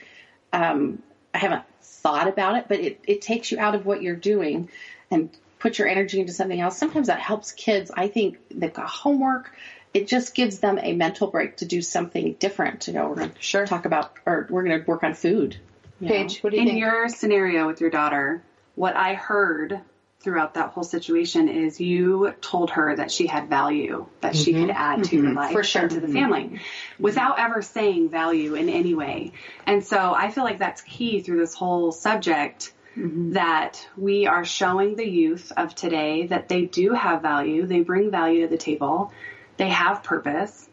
um, 0.52 1.02
i 1.34 1.38
haven't 1.38 1.64
thought 1.82 2.28
about 2.28 2.56
it 2.58 2.66
but 2.68 2.80
it, 2.80 3.00
it 3.08 3.22
takes 3.22 3.52
you 3.52 3.60
out 3.60 3.76
of 3.76 3.86
what 3.86 4.02
you're 4.02 4.16
doing 4.16 4.70
and 5.10 5.30
put 5.60 5.80
your 5.80 5.88
energy 5.88 6.20
into 6.20 6.34
something 6.34 6.60
else 6.60 6.78
sometimes 6.78 7.08
that 7.08 7.20
helps 7.20 7.52
kids 7.52 7.92
i 7.96 8.08
think 8.08 8.38
they've 8.52 8.74
got 8.74 8.88
homework 8.88 9.52
it 9.94 10.08
just 10.08 10.34
gives 10.34 10.60
them 10.60 10.80
a 10.82 10.94
mental 10.94 11.28
break 11.28 11.58
to 11.58 11.66
do 11.66 11.82
something 11.82 12.34
different 12.40 12.88
you 12.88 12.94
know 12.94 13.08
we're 13.08 13.16
going 13.16 13.32
to 13.32 13.42
Sure. 13.42 13.66
talk 13.66 13.86
about 13.86 14.12
or 14.26 14.48
we're 14.50 14.64
going 14.64 14.80
to 14.80 14.86
work 14.86 15.04
on 15.04 15.14
food 15.14 15.58
you 16.00 16.10
know? 16.10 16.16
Paige, 16.16 16.40
what 16.42 16.50
do 16.52 16.58
you 16.58 16.62
In 16.64 16.68
think? 16.68 16.80
your 16.80 17.08
scenario 17.10 17.66
with 17.66 17.80
your 17.80 17.90
daughter, 17.90 18.42
what 18.76 18.96
I 18.96 19.14
heard 19.14 19.80
throughout 20.24 20.54
that 20.54 20.70
whole 20.70 20.84
situation 20.84 21.50
is 21.50 21.80
you 21.80 22.34
told 22.42 22.72
her 22.72 22.96
that 22.96 23.12
she 23.12 23.28
had 23.28 23.50
value 23.50 24.06
that 24.22 24.36
she 24.36 24.54
could 24.54 24.70
mm-hmm. 24.70 24.72
add 24.72 25.04
to 25.04 25.16
your 25.18 25.26
mm-hmm. 25.26 25.38
life 25.38 25.52
For 25.52 25.64
sure. 25.64 25.82
and 25.84 25.92
to 25.92 26.00
the 26.00 26.08
mm-hmm. 26.08 26.16
family 26.16 26.62
without 26.98 27.40
ever 27.40 27.62
saying 27.62 28.10
value 28.10 28.56
in 28.56 28.70
any 28.70 28.94
way. 28.94 29.34
And 29.68 29.84
so 29.84 30.14
I 30.14 30.32
feel 30.32 30.46
like 30.46 30.60
that's 30.60 30.82
key 30.82 31.22
through 31.22 31.40
this 31.40 31.54
whole 31.54 31.92
subject 31.92 32.74
that 32.96 33.88
we 33.98 34.28
are 34.28 34.46
showing 34.46 34.96
the 34.96 35.08
youth 35.08 35.52
of 35.58 35.74
today 35.74 36.28
that 36.28 36.48
they 36.48 36.66
do 36.66 36.94
have 36.94 37.22
value, 37.22 37.66
they 37.66 37.82
bring 37.82 38.12
value 38.12 38.42
to 38.42 38.48
the 38.48 38.58
table, 38.58 39.12
they 39.58 39.70
have 39.70 40.04
purpose. 40.04 40.70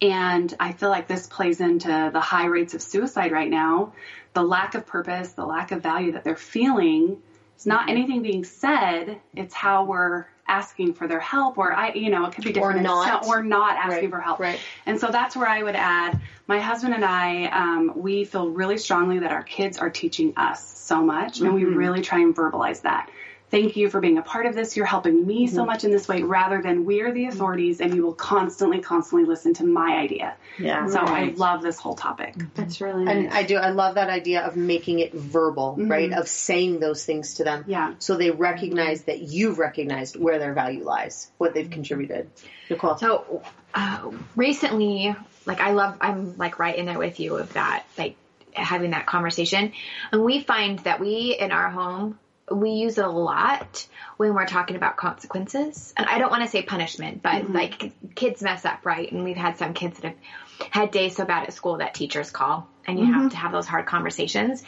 And 0.00 0.52
I 0.58 0.72
feel 0.72 0.88
like 0.88 1.08
this 1.08 1.26
plays 1.26 1.60
into 1.60 2.10
the 2.12 2.20
high 2.20 2.46
rates 2.46 2.74
of 2.74 2.82
suicide 2.82 3.32
right 3.32 3.50
now. 3.50 3.92
The 4.34 4.42
lack 4.42 4.74
of 4.74 4.86
purpose, 4.86 5.32
the 5.32 5.44
lack 5.44 5.72
of 5.72 5.82
value 5.82 6.12
that 6.12 6.24
they're 6.24 6.36
feeling. 6.36 7.22
It's 7.62 7.66
not 7.68 7.88
anything 7.88 8.22
being 8.22 8.42
said, 8.42 9.20
it's 9.36 9.54
how 9.54 9.84
we're 9.84 10.26
asking 10.48 10.94
for 10.94 11.06
their 11.06 11.20
help 11.20 11.58
or 11.58 11.72
I 11.72 11.92
you 11.92 12.10
know, 12.10 12.26
it 12.26 12.34
could 12.34 12.42
be 12.42 12.52
different. 12.52 12.80
It's 12.80 12.84
not. 12.88 13.24
or 13.28 13.40
not 13.40 13.76
asking 13.76 13.92
Right, 14.00 14.10
for 14.10 14.20
help. 14.20 14.40
right. 14.40 14.58
And 14.84 14.98
so 14.98 15.12
that's 15.12 15.36
where 15.36 15.46
I 15.46 15.62
would 15.62 15.76
add 15.76 16.20
my 16.48 16.58
husband 16.58 16.92
and 16.92 17.04
I, 17.04 17.44
um, 17.44 17.92
we 17.94 18.24
feel 18.24 18.50
really 18.50 18.78
strongly 18.78 19.20
that 19.20 19.30
our 19.30 19.44
kids 19.44 19.78
are 19.78 19.90
teaching 19.90 20.32
us 20.36 20.76
so 20.76 21.04
much 21.04 21.38
and 21.40 21.54
we 21.54 21.64
really 21.64 22.02
try 22.02 22.18
and 22.18 22.34
verbalize 22.34 22.82
that. 22.82 23.10
Thank 23.52 23.76
you 23.76 23.90
for 23.90 24.00
being 24.00 24.16
a 24.16 24.22
part 24.22 24.46
of 24.46 24.54
this. 24.54 24.78
You're 24.78 24.86
helping 24.86 25.26
me 25.26 25.46
so 25.46 25.58
mm-hmm. 25.58 25.66
much 25.66 25.84
in 25.84 25.90
this 25.90 26.08
way 26.08 26.22
rather 26.22 26.62
than 26.62 26.86
we're 26.86 27.12
the 27.12 27.24
mm-hmm. 27.24 27.36
authorities 27.36 27.82
and 27.82 27.94
you 27.94 28.02
will 28.02 28.14
constantly, 28.14 28.80
constantly 28.80 29.28
listen 29.28 29.52
to 29.54 29.64
my 29.66 29.98
idea. 29.98 30.34
Yeah. 30.58 30.86
So 30.86 31.00
I 31.00 31.34
love 31.36 31.60
this 31.60 31.78
whole 31.78 31.94
topic. 31.94 32.34
Mm-hmm. 32.34 32.48
That's 32.54 32.80
really 32.80 33.06
And. 33.06 33.28
I 33.28 33.42
do. 33.42 33.58
I 33.58 33.68
love 33.68 33.96
that 33.96 34.08
idea 34.08 34.40
of 34.40 34.56
making 34.56 35.00
it 35.00 35.12
verbal, 35.12 35.76
right? 35.78 36.10
Of 36.14 36.28
saying 36.28 36.80
those 36.80 37.04
things 37.04 37.34
to 37.34 37.44
them. 37.44 37.64
Yeah. 37.66 37.92
So 37.98 38.16
they 38.16 38.30
recognize 38.30 39.02
that 39.02 39.20
you've 39.20 39.58
recognized 39.58 40.16
where 40.16 40.38
their 40.38 40.54
value 40.54 40.84
lies, 40.84 41.30
what 41.36 41.52
they've 41.52 41.68
contributed. 41.68 42.30
Nicole. 42.70 42.96
So 42.96 43.42
uh, 43.74 44.12
recently, 44.34 45.14
like 45.44 45.60
I 45.60 45.72
love, 45.72 45.98
I'm 46.00 46.38
like 46.38 46.58
right 46.58 46.74
in 46.74 46.86
there 46.86 46.98
with 46.98 47.20
you 47.20 47.36
of 47.36 47.52
that, 47.52 47.84
like 47.98 48.16
having 48.54 48.92
that 48.92 49.04
conversation. 49.04 49.72
And 50.10 50.24
we 50.24 50.40
find 50.40 50.78
that 50.80 51.00
we 51.00 51.36
in 51.38 51.52
our 51.52 51.68
home, 51.68 52.18
we 52.54 52.70
use 52.70 52.98
it 52.98 53.04
a 53.04 53.10
lot 53.10 53.86
when 54.16 54.34
we're 54.34 54.46
talking 54.46 54.76
about 54.76 54.96
consequences. 54.96 55.92
And 55.96 56.06
I 56.06 56.18
don't 56.18 56.30
want 56.30 56.42
to 56.42 56.48
say 56.48 56.62
punishment, 56.62 57.22
but 57.22 57.42
mm-hmm. 57.42 57.52
like 57.52 58.14
kids 58.14 58.42
mess 58.42 58.64
up, 58.64 58.84
right? 58.84 59.10
And 59.10 59.24
we've 59.24 59.36
had 59.36 59.58
some 59.58 59.74
kids 59.74 60.00
that 60.00 60.14
have 60.60 60.68
had 60.70 60.90
days 60.90 61.16
so 61.16 61.24
bad 61.24 61.44
at 61.44 61.52
school 61.52 61.78
that 61.78 61.94
teachers 61.94 62.30
call 62.30 62.68
and 62.86 62.98
you 62.98 63.06
have 63.06 63.14
mm-hmm. 63.14 63.28
to 63.28 63.36
have 63.36 63.52
those 63.52 63.66
hard 63.66 63.86
conversations. 63.86 64.62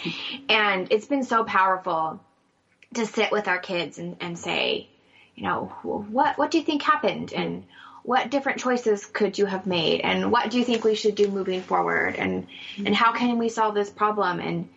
And 0.48 0.88
it's 0.90 1.06
been 1.06 1.24
so 1.24 1.44
powerful 1.44 2.20
to 2.94 3.06
sit 3.06 3.32
with 3.32 3.48
our 3.48 3.58
kids 3.58 3.98
and, 3.98 4.16
and 4.20 4.38
say, 4.38 4.88
you 5.34 5.42
know, 5.42 5.72
what 5.82 6.38
what 6.38 6.50
do 6.50 6.58
you 6.58 6.64
think 6.64 6.82
happened? 6.82 7.32
And 7.32 7.64
what 8.04 8.30
different 8.30 8.60
choices 8.60 9.04
could 9.06 9.38
you 9.38 9.46
have 9.46 9.66
made? 9.66 10.00
And 10.02 10.30
what 10.30 10.50
do 10.50 10.58
you 10.58 10.64
think 10.64 10.84
we 10.84 10.94
should 10.94 11.14
do 11.14 11.28
moving 11.28 11.62
forward? 11.62 12.16
And 12.16 12.46
and 12.78 12.94
how 12.94 13.12
can 13.12 13.38
we 13.38 13.48
solve 13.48 13.74
this 13.74 13.90
problem? 13.90 14.40
And 14.40 14.68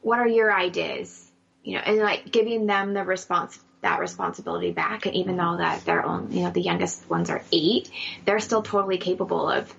what 0.00 0.18
are 0.18 0.28
your 0.28 0.52
ideas 0.52 1.29
you 1.62 1.74
know 1.74 1.82
and 1.84 1.98
like 1.98 2.30
giving 2.30 2.66
them 2.66 2.94
the 2.94 3.04
response 3.04 3.58
that 3.82 3.98
responsibility 3.98 4.72
back 4.72 5.06
and 5.06 5.14
even 5.14 5.36
though 5.36 5.56
that 5.56 5.84
their 5.86 6.04
own, 6.04 6.30
you 6.30 6.42
know 6.42 6.50
the 6.50 6.60
youngest 6.60 7.08
ones 7.08 7.30
are 7.30 7.42
eight 7.50 7.90
they're 8.26 8.40
still 8.40 8.62
totally 8.62 8.98
capable 8.98 9.48
of 9.48 9.74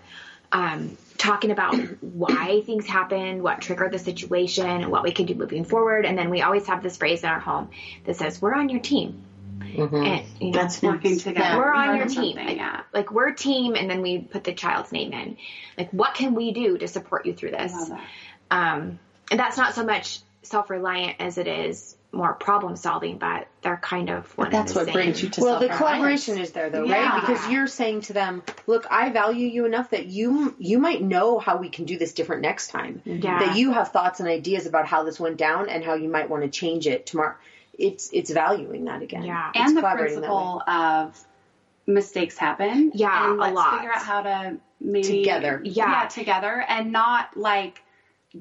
um, 0.52 0.98
talking 1.18 1.52
about 1.52 1.76
why 2.02 2.62
things 2.66 2.86
happened, 2.86 3.42
what 3.42 3.62
triggered 3.62 3.92
the 3.92 4.00
situation, 4.00 4.66
and 4.66 4.92
what 4.92 5.04
we 5.04 5.12
can 5.12 5.26
do 5.26 5.36
moving 5.36 5.64
forward. 5.64 6.06
And 6.06 6.18
then 6.18 6.30
we 6.30 6.42
always 6.42 6.68
have 6.68 6.84
this 6.84 6.98
phrase 6.98 7.24
in 7.24 7.30
our 7.30 7.40
home 7.40 7.70
that 8.06 8.16
says, 8.16 8.42
"We're 8.42 8.54
on 8.54 8.70
your 8.70 8.82
team." 8.82 9.24
And 9.62 10.26
you 10.42 10.52
know, 10.52 10.62
That's 10.62 10.82
Working 10.82 11.12
nice. 11.14 11.24
together. 11.24 11.58
we're 11.58 11.74
on 11.74 11.96
your 11.96 12.08
team. 12.08 12.36
Like, 12.36 12.58
yeah. 12.58 12.82
like 12.94 13.12
we're 13.12 13.32
team, 13.32 13.76
and 13.76 13.90
then 13.90 14.02
we 14.02 14.20
put 14.20 14.44
the 14.44 14.54
child's 14.54 14.92
name 14.92 15.14
in. 15.14 15.38
Like, 15.78 15.92
what 15.92 16.14
can 16.14 16.34
we 16.36 16.52
do 16.52 16.78
to 16.78 16.88
support 16.88 17.26
you 17.26 17.34
through 17.34 17.52
this? 17.52 17.74
Um, 18.50 19.00
and 19.30 19.40
that's 19.40 19.56
not 19.58 19.76
so 19.76 19.86
much 19.86 20.20
self-reliant 20.44 21.18
as 21.20 21.38
it 21.38 21.48
is 21.48 21.96
more 22.14 22.34
problem 22.34 22.76
solving, 22.76 23.18
but 23.18 23.48
they're 23.62 23.78
kind 23.78 24.10
of 24.10 24.38
one 24.38 24.50
That's 24.50 24.74
the 24.74 24.80
what 24.80 24.86
same. 24.88 24.94
brings 24.94 25.24
you 25.24 25.30
to 25.30 25.42
well, 25.42 25.60
the 25.60 25.70
collaboration 25.70 26.38
is 26.38 26.52
there 26.52 26.70
though, 26.70 26.84
Yeah. 26.84 27.10
right? 27.10 27.22
Because 27.22 27.48
you're 27.50 27.68
saying 27.68 28.02
to 28.02 28.14
them, 28.14 28.44
"Look, 28.68 28.86
I 28.92 29.10
value 29.10 29.48
you 29.48 29.66
enough 29.66 29.92
that 29.92 30.08
you 30.08 30.54
you 30.60 30.78
might 30.78 31.02
know 31.02 31.40
how 31.40 31.58
we 31.58 31.70
can 31.70 31.86
do 31.86 31.98
this 31.98 32.14
different 32.14 32.42
next 32.42 32.68
time. 32.68 33.02
Yeah. 33.06 33.40
That 33.40 33.56
you 33.56 33.72
have 33.72 33.90
thoughts 33.94 34.20
and 34.20 34.28
ideas 34.28 34.66
about 34.66 34.88
how 34.88 35.04
this 35.04 35.20
went 35.22 35.38
down 35.38 35.70
and 35.70 35.86
how 35.86 35.94
you 35.94 36.10
might 36.10 36.30
want 36.30 36.44
to 36.44 36.50
change 36.50 36.86
it 36.88 37.06
tomorrow." 37.06 37.36
It's 37.80 38.10
it's 38.12 38.30
valuing 38.30 38.86
that 38.86 39.02
again. 39.02 39.24
Yeah. 39.24 39.50
It's 39.56 39.68
and 39.68 39.78
the 39.78 39.82
collaborating 39.82 40.22
that 40.22 40.28
principle 40.28 40.64
of 40.68 41.26
mistakes 41.88 42.38
happen. 42.38 42.92
Yeah, 42.94 43.30
and 43.32 43.40
a 43.40 43.42
let's 43.44 43.56
lot. 43.56 43.76
figure 43.76 43.92
out 43.94 44.04
how 44.04 44.22
to 44.24 44.58
maybe 44.82 45.08
Together. 45.20 45.62
Yeah. 45.64 46.08
together, 46.08 46.64
and 46.68 46.92
not 46.92 47.38
like 47.38 47.82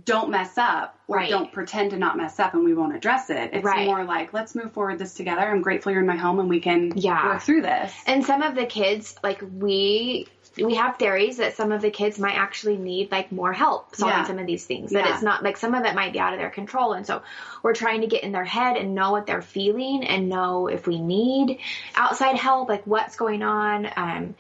don't 0.05 0.31
mess 0.31 0.57
up 0.57 0.97
or 1.09 1.17
Right. 1.17 1.31
don't 1.31 1.51
pretend 1.53 1.91
to 1.91 1.97
not 1.97 2.17
mess 2.17 2.39
up 2.39 2.55
and 2.55 2.65
we 2.65 2.75
won't 2.75 2.95
address 2.95 3.29
it. 3.29 3.51
It's 3.53 3.65
Right. 3.65 3.87
more 3.87 4.05
like 4.05 4.33
let's 4.33 4.55
move 4.55 4.71
forward 4.73 4.99
this 4.99 5.15
together. 5.15 5.43
I'm 5.43 5.63
grateful 5.63 5.91
you're 5.91 6.03
in 6.03 6.07
my 6.07 6.17
home 6.17 6.39
and 6.39 6.49
we 6.49 6.61
can 6.61 6.93
Yeah. 6.95 7.27
work 7.27 7.43
through 7.43 7.63
this. 7.63 7.93
And 8.07 8.25
some 8.25 8.43
of 8.43 8.55
the 8.55 8.67
kids, 8.67 9.17
like 9.25 9.43
we, 9.43 10.29
we 10.63 10.77
have 10.77 10.97
theories 10.97 11.39
that 11.39 11.55
some 11.57 11.73
of 11.73 11.81
the 11.81 11.91
kids 11.91 12.21
might 12.21 12.37
actually 12.37 12.77
need 12.77 13.11
like 13.11 13.33
more 13.33 13.53
help 13.53 13.97
solving 13.97 14.19
Yeah. 14.19 14.25
some 14.25 14.39
of 14.39 14.47
these 14.47 14.65
things. 14.65 14.93
That 14.93 15.07
Yeah. 15.07 15.15
it's 15.15 15.23
not 15.23 15.43
like 15.43 15.57
some 15.57 15.75
of 15.75 15.85
it 15.85 15.95
might 15.97 16.13
be 16.13 16.21
out 16.21 16.35
of 16.35 16.39
their 16.39 16.51
control, 16.51 16.93
and 16.93 17.05
so 17.05 17.23
we're 17.63 17.75
trying 17.75 18.03
to 18.03 18.07
get 18.07 18.23
in 18.23 18.31
their 18.31 18.45
head 18.45 18.77
and 18.77 18.95
know 18.95 19.11
what 19.11 19.27
they're 19.27 19.43
feeling 19.43 20.05
and 20.05 20.29
know 20.29 20.69
if 20.69 20.87
we 20.87 21.01
need 21.01 21.59
outside 21.97 22.37
help, 22.37 22.69
like 22.69 22.87
what's 22.87 23.17
going 23.17 23.43
on. 23.43 23.89
Um, 23.97 24.35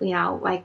you 0.00 0.12
know, 0.14 0.40
like 0.42 0.64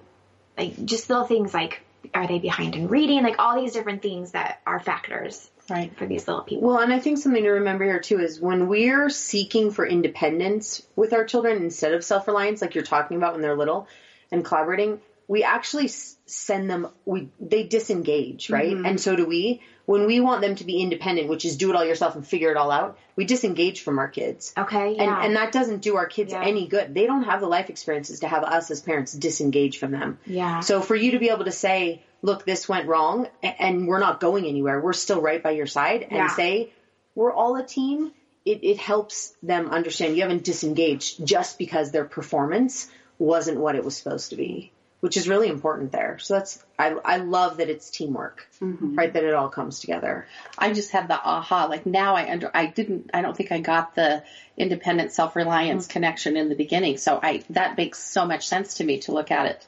like 0.58 0.84
just 0.86 1.10
little 1.10 1.26
things 1.26 1.54
like 1.54 1.82
are 2.14 2.28
they 2.28 2.40
behind 2.40 2.76
in 2.76 2.88
reading? 2.88 3.24
Like 3.24 3.36
all 3.40 3.60
these 3.60 3.74
different 3.74 4.02
things 4.02 4.32
that 4.32 4.62
are 4.66 4.80
factors 4.80 5.50
Right. 5.70 5.96
for 5.96 6.06
these 6.06 6.28
little 6.28 6.44
people. 6.44 6.68
Well, 6.68 6.80
and 6.80 6.92
I 6.92 7.00
think 7.00 7.18
something 7.18 7.44
to 7.44 7.52
remember 7.52 7.86
here 7.86 8.00
too 8.00 8.20
is 8.20 8.42
when 8.42 8.68
we're 8.68 9.10
seeking 9.10 9.72
for 9.72 9.86
independence 9.86 10.82
with 10.96 11.14
our 11.14 11.24
children 11.24 11.58
instead 11.58 11.94
of 11.94 12.04
self 12.04 12.28
reliance, 12.28 12.62
like 12.62 12.76
you're 12.76 12.84
talking 12.84 13.16
about 13.18 13.34
when 13.34 13.42
they're 13.42 13.56
little, 13.56 13.88
and 14.32 14.44
collaborating, 14.44 15.00
we 15.32 15.44
actually 15.46 15.88
send 16.26 16.70
them. 16.70 16.90
We 17.06 17.30
they 17.40 17.64
disengage, 17.64 18.50
right? 18.50 18.74
Mm-hmm. 18.76 18.86
And 18.86 19.00
so 19.00 19.16
do 19.16 19.26
we. 19.26 19.62
When 19.86 20.06
we 20.06 20.20
want 20.20 20.42
them 20.42 20.56
to 20.58 20.66
be 20.66 20.82
independent, 20.82 21.30
which 21.30 21.46
is 21.46 21.56
do 21.56 21.70
it 21.70 21.76
all 21.78 21.86
yourself 21.86 22.16
and 22.16 22.28
figure 22.28 22.52
it 22.52 22.58
all 22.58 22.70
out, 22.70 22.98
we 23.16 23.24
disengage 23.24 23.80
from 23.80 23.98
our 23.98 24.10
kids. 24.10 24.54
Okay, 24.58 24.96
yeah. 24.96 25.04
And, 25.04 25.26
and 25.28 25.36
that 25.38 25.54
doesn't 25.54 25.84
do 25.84 25.96
our 25.96 26.06
kids 26.06 26.34
Yeah. 26.34 26.44
any 26.44 26.68
good. 26.68 26.94
They 26.94 27.06
don't 27.06 27.24
have 27.24 27.40
the 27.40 27.48
life 27.48 27.70
experiences 27.70 28.20
to 28.20 28.28
have 28.28 28.44
us 28.44 28.70
as 28.72 28.82
parents 28.82 29.14
disengage 29.14 29.78
from 29.78 29.92
them. 29.92 30.20
Yeah. 30.26 30.60
So 30.60 30.82
for 30.82 30.98
you 30.98 31.12
to 31.12 31.20
be 31.20 31.30
able 31.30 31.46
to 31.46 31.52
say, 31.54 32.04
look, 32.22 32.46
this 32.46 32.68
went 32.68 32.90
wrong 32.90 33.30
and 33.42 33.88
we're 33.88 34.00
not 34.00 34.20
going 34.20 34.46
anywhere. 34.46 34.82
We're 34.82 34.92
still 34.92 35.22
right 35.22 35.42
by 35.42 35.52
your 35.52 35.68
side 35.68 36.02
and 36.04 36.12
Yeah. 36.12 36.36
say, 36.36 36.74
we're 37.16 37.32
all 37.32 37.56
a 37.56 37.66
team. 37.66 38.12
It, 38.44 38.66
it 38.66 38.78
helps 38.80 39.34
them 39.42 39.70
understand 39.70 40.18
you 40.18 40.24
haven't 40.24 40.44
disengaged 40.44 41.26
just 41.26 41.58
because 41.58 41.92
their 41.92 42.06
performance 42.06 42.90
wasn't 43.18 43.60
what 43.60 43.76
it 43.76 43.86
was 43.86 43.96
supposed 43.96 44.32
to 44.32 44.36
be, 44.36 44.72
which 45.02 45.18
is 45.18 45.28
really 45.28 45.50
important 45.50 45.92
there. 45.92 46.20
So 46.20 46.36
that's, 46.36 46.64
I, 46.78 46.92
I 47.04 47.18
love 47.18 47.58
that 47.58 47.70
it's 47.70 47.90
teamwork, 47.90 48.48
mm-hmm. 48.62 48.96
right? 48.96 49.12
That 49.12 49.24
it 49.24 49.34
all 49.34 49.50
comes 49.50 49.80
together. 49.80 50.28
I 50.58 50.72
just 50.74 50.92
had 50.92 51.08
the 51.08 51.16
aha. 51.20 51.66
Like 51.66 51.86
now 51.86 52.16
I 52.16 52.32
under, 52.32 52.52
I 52.54 52.68
didn't, 52.68 53.10
I 53.14 53.24
don't 53.24 53.36
think 53.36 53.52
I 53.52 53.60
got 53.60 53.96
the 53.96 54.24
independent 54.56 55.12
self-reliance 55.12 55.86
mm-hmm. 55.86 55.92
connection 55.92 56.38
in 56.38 56.50
the 56.50 56.56
beginning. 56.56 56.98
So 56.98 57.20
I, 57.22 57.44
that 57.50 57.78
makes 57.78 57.98
so 57.98 58.26
much 58.26 58.48
sense 58.48 58.76
to 58.76 58.84
me 58.84 59.00
to 59.00 59.12
look 59.12 59.32
at 59.32 59.48
it, 59.48 59.68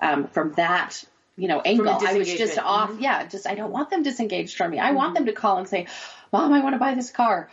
um, 0.00 0.28
from 0.28 0.52
that, 0.52 1.02
you 1.36 1.48
know, 1.48 1.62
angle. 1.62 1.88
I 1.88 1.94
was 1.94 2.28
just 2.28 2.38
disengagement. 2.38 2.66
off. 2.66 2.90
Mm-hmm. 2.90 3.02
Yeah. 3.02 3.26
Just, 3.26 3.46
I 3.48 3.54
don't 3.54 3.72
want 3.72 3.88
them 3.88 4.02
disengaged 4.02 4.56
from 4.56 4.70
me. 4.70 4.78
I 4.78 4.92
want 4.92 5.14
them 5.14 5.26
to 5.26 5.32
call 5.32 5.56
and 5.56 5.66
say, 5.66 5.86
mom, 6.30 6.52
I 6.52 6.62
want 6.62 6.74
to 6.74 6.78
buy 6.78 6.94
this 6.94 7.10
car. 7.10 7.50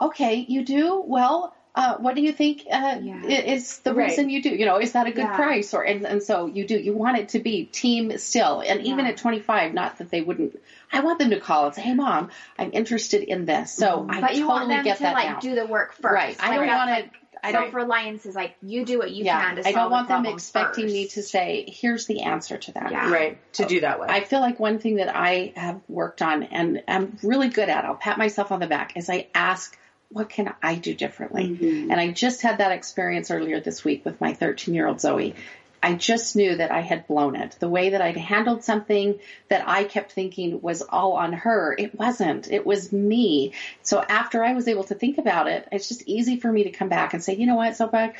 Okay. 0.00 0.46
You 0.48 0.64
do? 0.64 1.02
Well, 1.04 1.54
uh, 1.78 1.96
what 1.98 2.16
do 2.16 2.22
you 2.22 2.32
think 2.32 2.62
uh, 2.70 2.98
Yeah. 3.00 3.22
is 3.24 3.78
the 3.78 3.94
Right. 3.94 4.08
reason 4.08 4.30
you 4.30 4.42
do? 4.42 4.50
You 4.50 4.66
know, 4.66 4.78
is 4.80 4.92
that 4.92 5.06
a 5.06 5.12
good 5.12 5.26
Yeah. 5.30 5.36
price? 5.36 5.72
Or 5.74 5.82
and, 5.84 6.04
and 6.04 6.22
so 6.22 6.46
you 6.46 6.66
do. 6.66 6.76
You 6.76 6.92
want 6.92 7.18
it 7.18 7.28
to 7.30 7.38
be 7.38 7.64
team 7.66 8.18
still, 8.18 8.60
and 8.66 8.80
even 8.82 9.04
Yeah. 9.04 9.12
at 9.12 9.16
25, 9.18 9.74
not 9.74 9.98
that 9.98 10.10
they 10.10 10.20
wouldn't. 10.20 10.60
I 10.92 11.00
want 11.00 11.18
them 11.20 11.30
to 11.30 11.38
call 11.40 11.66
and 11.66 11.74
say, 11.74 11.82
"Hey, 11.82 11.94
mom, 11.94 12.30
I'm 12.58 12.70
interested 12.72 13.22
in 13.22 13.44
this." 13.46 13.72
So 13.72 14.06
I 14.08 14.20
but 14.20 14.34
you 14.34 14.46
totally 14.46 14.48
want 14.48 14.68
them 14.70 14.84
get 14.84 14.96
to 14.96 15.02
that 15.04 15.14
like 15.14 15.28
now. 15.28 15.38
do 15.40 15.54
the 15.54 15.66
work 15.66 15.92
first. 15.92 16.12
right. 16.12 16.36
I 16.40 16.48
Like, 16.48 16.56
don't 16.58 16.66
that's, 16.66 16.78
want 16.78 16.90
like, 16.90 17.12
to. 17.12 17.18
I 17.40 17.52
don't. 17.52 17.62
Self-reliance 17.66 18.26
is 18.26 18.34
like 18.34 18.56
you 18.62 18.84
do 18.84 18.98
what 18.98 19.12
you 19.12 19.24
Yeah. 19.24 19.40
can 19.40 19.56
to 19.56 19.62
say. 19.62 19.68
I 19.70 19.72
don't 19.72 19.92
want 19.92 20.08
the 20.08 20.14
them 20.14 20.22
problem 20.24 20.34
expecting 20.34 20.86
me 20.86 21.06
to 21.06 21.22
say, 21.22 21.64
"Here's 21.68 22.06
the 22.06 22.22
answer 22.22 22.56
to 22.58 22.72
that." 22.72 22.90
Yeah. 22.90 23.12
Right. 23.12 23.52
To 23.54 23.64
do 23.66 23.80
that 23.82 24.00
way. 24.00 24.08
I 24.10 24.24
feel 24.24 24.40
like 24.40 24.58
one 24.58 24.80
thing 24.80 24.96
that 24.96 25.14
I 25.14 25.52
have 25.54 25.80
worked 25.88 26.20
on 26.22 26.42
and 26.42 26.82
I'm 26.88 27.16
really 27.22 27.48
good 27.48 27.68
at, 27.68 27.84
I'll 27.84 27.94
pat 27.94 28.18
myself 28.18 28.50
on 28.50 28.58
the 28.58 28.66
back, 28.66 28.96
is 28.96 29.08
I 29.08 29.28
ask, 29.36 29.78
what 30.10 30.28
can 30.28 30.54
I 30.62 30.76
do 30.76 30.94
differently? 30.94 31.48
Mm-hmm. 31.48 31.90
And 31.90 32.00
I 32.00 32.10
just 32.12 32.42
had 32.42 32.58
that 32.58 32.72
experience 32.72 33.30
earlier 33.30 33.60
this 33.60 33.84
week 33.84 34.04
with 34.04 34.20
my 34.20 34.34
13 34.34 34.74
year 34.74 34.86
old 34.86 35.00
Zoe. 35.00 35.34
I 35.80 35.94
just 35.94 36.34
knew 36.34 36.56
that 36.56 36.72
I 36.72 36.80
had 36.80 37.06
blown 37.06 37.36
it. 37.36 37.56
The 37.60 37.68
way 37.68 37.90
that 37.90 38.02
I'd 38.02 38.16
handled 38.16 38.64
something 38.64 39.20
that 39.48 39.68
I 39.68 39.84
kept 39.84 40.10
thinking 40.10 40.60
was 40.60 40.82
all 40.82 41.12
on 41.12 41.32
her, 41.32 41.74
it 41.78 41.96
wasn't. 41.96 42.50
It 42.50 42.66
was 42.66 42.92
me. 42.92 43.52
So 43.82 44.02
after 44.02 44.42
I 44.42 44.54
was 44.54 44.66
able 44.66 44.84
to 44.84 44.94
think 44.94 45.18
about 45.18 45.46
it, 45.46 45.68
it's 45.70 45.88
just 45.88 46.02
easy 46.06 46.40
for 46.40 46.50
me 46.50 46.64
to 46.64 46.70
come 46.70 46.88
back 46.88 47.14
and 47.14 47.22
say, 47.22 47.36
you 47.36 47.46
know 47.46 47.54
what, 47.54 47.76
Zoe, 47.76 48.12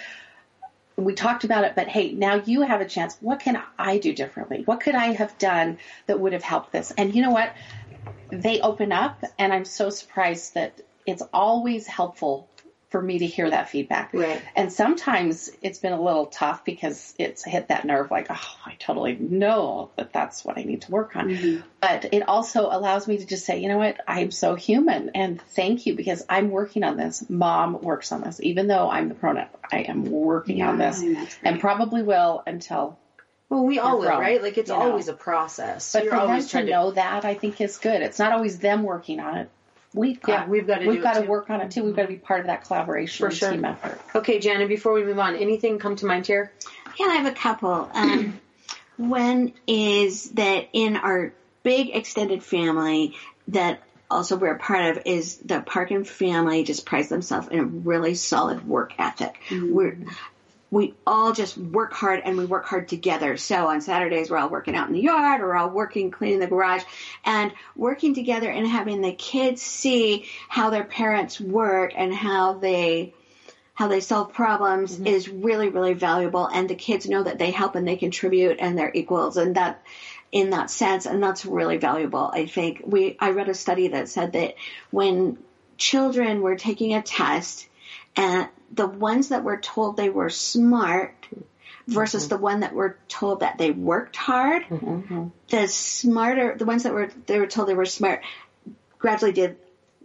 we 0.97 1.15
talked 1.15 1.45
about 1.45 1.65
it, 1.65 1.75
but 1.75 1.89
hey, 1.89 2.13
now 2.13 2.37
you 2.37 2.63
have 2.63 2.81
a 2.81 2.85
chance. 2.89 3.17
What 3.21 3.41
can 3.41 3.61
I 3.79 3.99
do 3.99 4.13
differently? 4.15 4.63
What 4.65 4.81
could 4.81 4.95
I 4.95 5.13
have 5.13 5.37
done 5.39 5.79
that 6.07 6.19
would 6.19 6.33
have 6.33 6.43
helped 6.43 6.73
this? 6.73 6.93
And 6.97 7.15
you 7.15 7.23
know 7.23 7.31
what? 7.31 7.53
They 8.31 8.61
open 8.61 8.93
up, 8.93 9.25
and 9.39 9.53
I'm 9.53 9.65
so 9.65 9.91
surprised 9.91 10.55
that 10.55 10.81
it's 11.09 11.23
always 11.33 11.87
helpful 11.87 12.49
for 12.91 13.03
me 13.03 13.19
to 13.19 13.27
hear 13.27 13.51
that 13.51 13.69
feedback. 13.69 14.15
Right. 14.15 14.41
And 14.57 14.73
sometimes 14.73 15.51
it's 15.61 15.79
been 15.79 15.93
a 15.93 16.01
little 16.01 16.27
tough 16.27 16.65
because 16.65 17.15
it's 17.19 17.45
hit 17.45 17.69
that 17.69 17.85
nerve 17.85 18.11
like, 18.11 18.29
oh, 18.31 18.57
I 18.65 18.77
totally 18.79 19.15
know 19.15 19.91
that 19.97 20.13
that's 20.13 20.45
what 20.45 20.57
I 20.57 20.63
need 20.63 20.83
to 20.83 20.91
work 20.91 21.15
on. 21.15 21.29
Mm-hmm. 21.29 21.61
But 21.83 22.15
it 22.15 22.27
also 22.27 22.63
allows 22.71 23.07
me 23.07 23.19
to 23.19 23.27
just 23.27 23.45
say, 23.45 23.61
you 23.61 23.69
know 23.69 23.77
what? 23.77 24.01
I'm 24.09 24.31
so 24.31 24.55
human 24.55 25.11
and 25.15 25.41
thank 25.41 25.85
you 25.85 25.97
because 25.97 26.25
I'm 26.31 26.51
working 26.51 26.83
on 26.83 26.97
this. 26.97 27.29
Mom 27.29 27.81
works 27.83 28.11
on 28.11 28.23
this. 28.23 28.41
Even 28.43 28.69
though 28.69 28.91
I'm 28.91 29.11
the 29.11 29.15
pronoun, 29.15 29.49
I 29.71 29.81
am 29.81 30.05
working 30.05 30.63
on 30.63 30.79
this 30.79 30.97
I 30.97 31.01
think 31.01 31.19
that's 31.19 31.39
great. 31.39 31.53
and 31.53 31.61
probably 31.61 32.03
will 32.03 32.43
until. 32.47 32.99
well, 33.51 33.67
we 33.67 33.79
all 33.79 33.99
will, 33.99 34.09
right? 34.09 34.43
Like 34.43 34.57
it's 34.57 34.71
you 34.71 34.77
know. 34.77 34.83
always 34.83 35.09
a 35.09 35.15
process. 35.15 35.93
But 35.93 36.05
You're 36.05 36.13
for 36.13 36.21
them 36.21 36.29
always 36.31 36.47
to 36.47 36.53
trying 36.53 36.67
know 36.71 36.91
that, 36.93 37.27
I 37.27 37.35
think 37.35 37.61
is 37.61 37.77
good. 37.77 38.01
It's 38.01 38.19
not 38.19 38.33
always 38.33 38.61
them 38.61 38.83
working 38.83 39.21
on 39.21 39.37
it. 39.37 39.51
We've 39.95 40.21
got, 40.21 40.29
Yeah, 40.33 40.49
we've 40.49 40.67
got 40.67 40.79
to 40.81 40.87
we've 40.87 40.97
do 40.97 41.01
it 41.01 41.03
got 41.03 41.15
to 41.15 41.23
too. 41.23 41.29
work 41.29 41.51
on 41.51 41.61
it 41.61 41.71
too. 41.71 41.85
We've 41.85 41.97
got 41.97 42.03
to 42.03 42.09
be 42.09 42.17
part 42.17 42.41
of 42.41 42.47
that 42.47 42.65
collaboration 42.65 43.27
For 43.27 43.35
sure. 43.35 43.51
team 43.53 43.65
effort. 43.65 44.01
Okay, 44.15 44.39
Janet, 44.39 44.69
before 44.69 44.93
we 44.93 45.05
move 45.05 45.19
on, 45.19 45.35
anything 45.37 45.79
come 45.79 45.97
to 45.97 46.07
mind 46.07 46.27
here? 46.27 46.53
Yeah, 46.99 47.07
I 47.07 47.15
have 47.17 47.27
a 47.27 47.35
couple. 47.35 47.91
Um, 47.95 48.41
one 48.97 49.53
is 49.67 50.31
that 50.33 50.69
in 50.73 50.97
our 50.97 51.33
big 51.63 51.91
extended 51.95 52.43
family 52.43 53.15
that 53.49 53.83
also 54.11 54.37
we're 54.37 54.55
a 54.55 54.59
part 54.59 54.97
of 54.97 55.03
is 55.07 55.37
the 55.39 55.61
Parkin 55.61 56.05
family 56.05 56.65
just 56.65 56.85
prides 56.87 57.09
themselves 57.09 57.49
in 57.49 57.59
a 57.59 57.65
really 57.65 58.15
solid 58.15 58.67
work 58.67 58.93
ethic. 58.99 59.39
We're 59.51 59.99
we 60.71 60.95
all 61.07 61.33
just 61.33 61.57
work 61.57 61.93
hard 61.93 62.21
and 62.25 62.37
we 62.37 62.45
work 62.45 62.67
hard 62.67 62.89
together. 62.89 63.37
So 63.37 63.69
on 63.69 63.81
Saturdays, 63.81 64.31
we're 64.31 64.37
all 64.37 64.51
working 64.51 64.77
out 64.77 64.89
in 64.89 64.95
the 64.95 65.01
yard 65.01 65.41
or 65.41 65.57
all 65.57 65.71
working 65.71 66.11
cleaning 66.11 66.41
the 66.41 66.47
garage 66.47 66.83
and 67.25 67.53
working 67.75 68.15
together 68.15 68.51
and 68.51 68.67
having 68.67 69.01
the 69.01 69.13
kids 69.13 69.63
see 69.63 70.29
how 70.49 70.71
their 70.71 70.85
parents 70.85 71.41
work 71.41 71.93
and 71.97 72.13
how 72.13 72.55
they 72.55 73.15
how 73.73 73.87
they 73.87 74.01
solve 74.01 74.33
problems 74.33 74.97
mm-hmm. 74.97 75.07
is 75.07 75.29
really 75.29 75.69
really 75.69 75.95
valuable. 75.95 76.47
And 76.47 76.69
the 76.69 76.75
kids 76.75 77.09
know 77.09 77.23
that 77.23 77.39
they 77.39 77.51
help 77.51 77.75
and 77.75 77.89
they 77.89 77.97
contribute 77.97 78.59
and 78.61 78.77
they're 78.77 78.93
equals 78.93 79.37
and 79.37 79.57
that 79.57 79.83
in 80.31 80.51
that 80.51 80.69
sense 80.71 81.07
and 81.07 81.23
that's 81.23 81.47
really 81.47 81.79
valuable. 81.79 82.31
I 82.31 82.45
think 82.45 82.83
we 82.85 83.17
i 83.19 83.31
read 83.31 83.49
a 83.49 83.55
study 83.55 83.89
that 83.89 84.11
said 84.11 84.33
that 84.33 84.57
when 84.91 85.39
children 85.79 86.43
were 86.43 86.57
taking 86.57 86.93
a 86.93 87.01
test 87.01 87.68
and 88.19 88.49
the 88.73 88.87
ones 88.87 89.29
that 89.29 89.45
were 89.45 89.57
told 89.57 89.97
they 89.97 90.11
were 90.11 90.29
smart 90.29 91.15
mm-hmm. 91.23 91.43
versus 91.87 92.29
the 92.29 92.37
one 92.37 92.61
that 92.61 92.75
were 92.75 92.99
told 93.09 93.41
that 93.41 93.57
they 93.57 93.71
worked 93.71 94.17
hard 94.17 94.65
mm-hmm. 94.65 95.29
the 95.49 95.67
smarter 95.69 96.55
the 96.57 96.67
ones 96.67 96.83
that 96.83 96.93
were 96.93 97.11
they 97.27 97.39
were 97.39 97.47
told 97.47 97.69
they 97.69 97.75
were 97.75 97.87
smart 97.87 98.23
gradually 98.99 99.33
did 99.33 99.57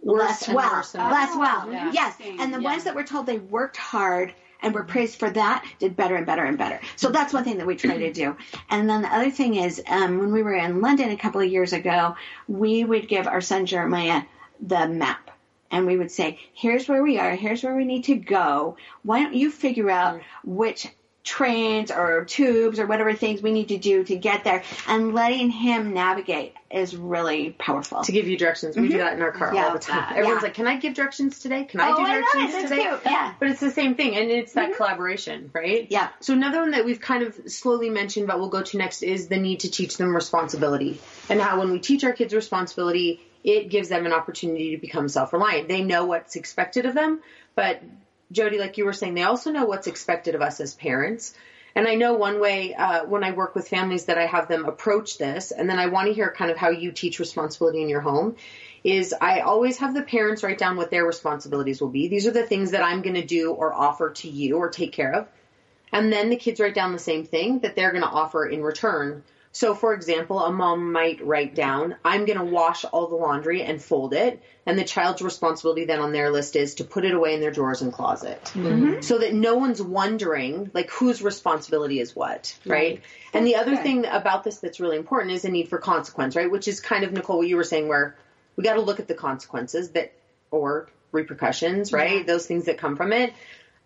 less 0.04 0.48
well 0.48 0.76
worse 0.76 0.94
and 0.94 1.10
less 1.10 1.36
well. 1.36 1.72
Yeah. 1.72 1.90
yes. 1.92 2.16
And 2.20 2.52
the 2.52 2.60
Yeah. 2.60 2.70
ones 2.70 2.84
that 2.84 2.94
were 2.94 3.04
told 3.04 3.26
they 3.26 3.38
worked 3.38 3.76
hard 3.76 4.34
and 4.60 4.74
were 4.74 4.82
mm-hmm. 4.82 4.90
praised 4.90 5.18
for 5.18 5.30
that 5.30 5.64
did 5.78 5.96
better 5.96 6.14
and 6.16 6.26
better 6.26 6.44
and 6.44 6.58
better. 6.58 6.80
So 6.96 7.10
that's 7.10 7.32
one 7.32 7.44
thing 7.44 7.58
that 7.58 7.66
we 7.66 7.76
try 7.76 7.96
to 7.98 8.12
do. 8.12 8.36
And 8.70 8.88
then 8.88 9.02
the 9.02 9.12
other 9.12 9.30
thing 9.30 9.54
is 9.54 9.82
um, 9.86 10.18
when 10.18 10.32
we 10.32 10.42
were 10.42 10.54
in 10.54 10.80
london 10.80 11.10
a 11.10 11.16
couple 11.16 11.40
of 11.40 11.50
years 11.50 11.72
ago 11.72 12.16
we 12.48 12.84
would 12.84 13.08
give 13.08 13.26
our 13.26 13.40
son 13.40 13.66
jeremiah 13.66 14.22
the 14.60 14.86
map 14.88 15.30
and 15.70 15.86
we 15.86 15.96
would 15.96 16.10
say 16.10 16.38
here's 16.52 16.88
where 16.88 17.02
we 17.02 17.18
are. 17.18 17.34
Here's 17.34 17.62
where 17.62 17.76
we 17.76 17.84
need 17.84 18.04
to 18.04 18.16
go. 18.16 18.76
Why 19.02 19.22
don't 19.22 19.34
you 19.34 19.50
figure 19.50 19.90
out 19.90 20.20
which 20.44 20.88
trains 21.24 21.90
or 21.90 22.26
tubes 22.26 22.78
or 22.78 22.86
whatever 22.86 23.14
things 23.14 23.40
we 23.40 23.50
need 23.50 23.68
to 23.68 23.78
do 23.78 24.04
to 24.04 24.14
get 24.14 24.44
there 24.44 24.62
and 24.86 25.14
letting 25.14 25.48
him 25.48 25.94
navigate 25.94 26.52
is 26.70 26.94
really 26.94 27.50
powerful 27.58 28.04
to 28.04 28.12
give 28.12 28.28
you 28.28 28.36
directions. 28.36 28.76
We 28.76 28.88
do 28.88 28.94
mm-hmm. 28.94 28.98
that 28.98 29.12
in 29.14 29.22
our 29.22 29.32
car 29.32 29.54
Yeah. 29.54 29.68
all 29.68 29.72
the 29.72 29.78
time. 29.78 30.04
Yeah. 30.10 30.18
Everyone's 30.18 30.42
like, 30.42 30.52
"Can 30.52 30.66
I 30.66 30.76
give 30.76 30.92
directions 30.92 31.40
today? 31.40 31.64
Can 31.64 31.80
I 31.80 31.92
Oh, 31.92 31.96
do 31.96 32.02
I 32.02 32.04
know, 32.04 32.20
directions 32.20 32.52
that's 32.52 32.70
today?" 32.70 32.82
cute. 32.82 33.00
Yeah. 33.06 33.34
But 33.40 33.48
it's 33.48 33.60
the 33.60 33.70
same 33.70 33.94
thing, 33.94 34.16
and 34.16 34.30
it's 34.30 34.52
that 34.52 34.68
mm-hmm. 34.68 34.76
collaboration, 34.76 35.50
right? 35.54 35.86
Yeah. 35.88 36.10
So 36.20 36.34
another 36.34 36.60
one 36.60 36.72
that 36.72 36.84
we've 36.84 37.00
kind 37.00 37.22
of 37.22 37.34
slowly 37.46 37.88
mentioned, 37.88 38.26
but 38.26 38.38
we'll 38.38 38.50
go 38.50 38.62
to 38.62 38.76
next, 38.76 39.02
is 39.02 39.28
the 39.28 39.38
need 39.38 39.60
to 39.60 39.70
teach 39.70 39.96
them 39.96 40.14
responsibility, 40.14 41.00
and 41.30 41.40
how 41.40 41.58
when 41.58 41.70
we 41.70 41.78
teach 41.78 42.04
our 42.04 42.12
kids 42.12 42.34
responsibility, 42.34 43.22
it 43.42 43.70
gives 43.70 43.88
them 43.88 44.04
an 44.04 44.12
opportunity 44.12 44.74
to 44.74 44.80
become 44.80 45.08
self-reliant. 45.08 45.68
They 45.68 45.82
know 45.82 46.04
what's 46.04 46.36
expected 46.36 46.84
of 46.84 46.94
them, 46.94 47.20
but 47.54 47.82
Jody, 48.34 48.58
like 48.58 48.76
you 48.76 48.84
were 48.84 48.92
saying, 48.92 49.14
they 49.14 49.22
also 49.22 49.50
know 49.50 49.64
what's 49.64 49.86
expected 49.86 50.34
of 50.34 50.42
us 50.42 50.60
as 50.60 50.74
parents. 50.74 51.34
And 51.76 51.88
I 51.88 51.94
know 51.94 52.14
one 52.14 52.40
way 52.40 52.74
uh, 52.74 53.04
when 53.06 53.24
I 53.24 53.32
work 53.32 53.54
with 53.54 53.68
families 53.68 54.04
that 54.04 54.18
I 54.18 54.26
have 54.26 54.48
them 54.48 54.64
approach 54.64 55.18
this, 55.18 55.50
and 55.50 55.68
then 55.68 55.78
I 55.78 55.86
want 55.86 56.08
to 56.08 56.14
hear 56.14 56.30
kind 56.30 56.50
of 56.50 56.56
how 56.56 56.70
you 56.70 56.92
teach 56.92 57.18
responsibility 57.18 57.82
in 57.82 57.88
your 57.88 58.00
home. 58.00 58.36
Is 58.84 59.14
I 59.18 59.40
always 59.40 59.78
have 59.78 59.94
the 59.94 60.02
parents 60.02 60.42
write 60.42 60.58
down 60.58 60.76
what 60.76 60.90
their 60.90 61.06
responsibilities 61.06 61.80
will 61.80 61.88
be. 61.88 62.08
These 62.08 62.26
are 62.26 62.32
the 62.32 62.46
things 62.46 62.72
that 62.72 62.84
I'm 62.84 63.02
going 63.02 63.14
to 63.14 63.24
do 63.24 63.50
or 63.50 63.72
offer 63.72 64.10
to 64.10 64.28
you 64.28 64.56
or 64.58 64.68
take 64.68 64.92
care 64.92 65.14
of. 65.14 65.28
And 65.90 66.12
then 66.12 66.28
the 66.28 66.36
kids 66.36 66.60
write 66.60 66.74
down 66.74 66.92
the 66.92 66.98
same 66.98 67.24
thing 67.24 67.60
that 67.60 67.76
they're 67.76 67.92
going 67.92 68.02
to 68.02 68.08
offer 68.08 68.44
in 68.44 68.62
return. 68.62 69.22
So, 69.54 69.76
for 69.76 69.94
example, 69.94 70.40
a 70.40 70.50
mom 70.50 70.90
might 70.90 71.24
write 71.24 71.54
down, 71.54 71.94
I'm 72.04 72.24
going 72.24 72.38
to 72.38 72.44
wash 72.44 72.84
all 72.84 73.06
the 73.06 73.14
laundry 73.14 73.62
and 73.62 73.80
fold 73.80 74.12
it. 74.12 74.42
And 74.66 74.76
the 74.76 74.82
child's 74.82 75.22
responsibility 75.22 75.84
then 75.84 76.00
on 76.00 76.10
their 76.10 76.32
list 76.32 76.56
is 76.56 76.74
to 76.76 76.84
put 76.84 77.04
it 77.04 77.14
away 77.14 77.34
in 77.34 77.40
their 77.40 77.52
drawers 77.52 77.80
and 77.80 77.92
closet. 77.92 78.42
Mm-hmm. 78.46 79.02
So 79.02 79.18
that 79.18 79.32
no 79.32 79.54
one's 79.54 79.80
wondering, 79.80 80.72
like, 80.74 80.90
whose 80.90 81.22
responsibility 81.22 82.00
is 82.00 82.16
what, 82.16 82.58
right? 82.66 83.00
And 83.32 83.46
the 83.46 83.54
other 83.54 83.76
thing 83.76 84.06
about 84.06 84.42
this 84.42 84.58
that's 84.58 84.80
really 84.80 84.96
important 84.96 85.32
is 85.32 85.44
a 85.44 85.50
need 85.50 85.68
for 85.68 85.78
consequence, 85.78 86.34
right? 86.34 86.50
Which 86.50 86.66
is 86.66 86.80
kind 86.80 87.04
of, 87.04 87.12
Nicole, 87.12 87.38
what 87.38 87.46
you 87.46 87.56
were 87.56 87.62
saying, 87.62 87.86
where 87.86 88.16
we 88.56 88.64
got 88.64 88.74
to 88.74 88.80
look 88.80 88.98
at 88.98 89.06
the 89.06 89.14
consequences 89.14 89.90
that, 89.90 90.12
or 90.50 90.88
repercussions, 91.12 91.92
right? 91.92 92.26
Those 92.26 92.44
things 92.44 92.64
that 92.64 92.78
come 92.78 92.96
from 92.96 93.12
it. 93.12 93.32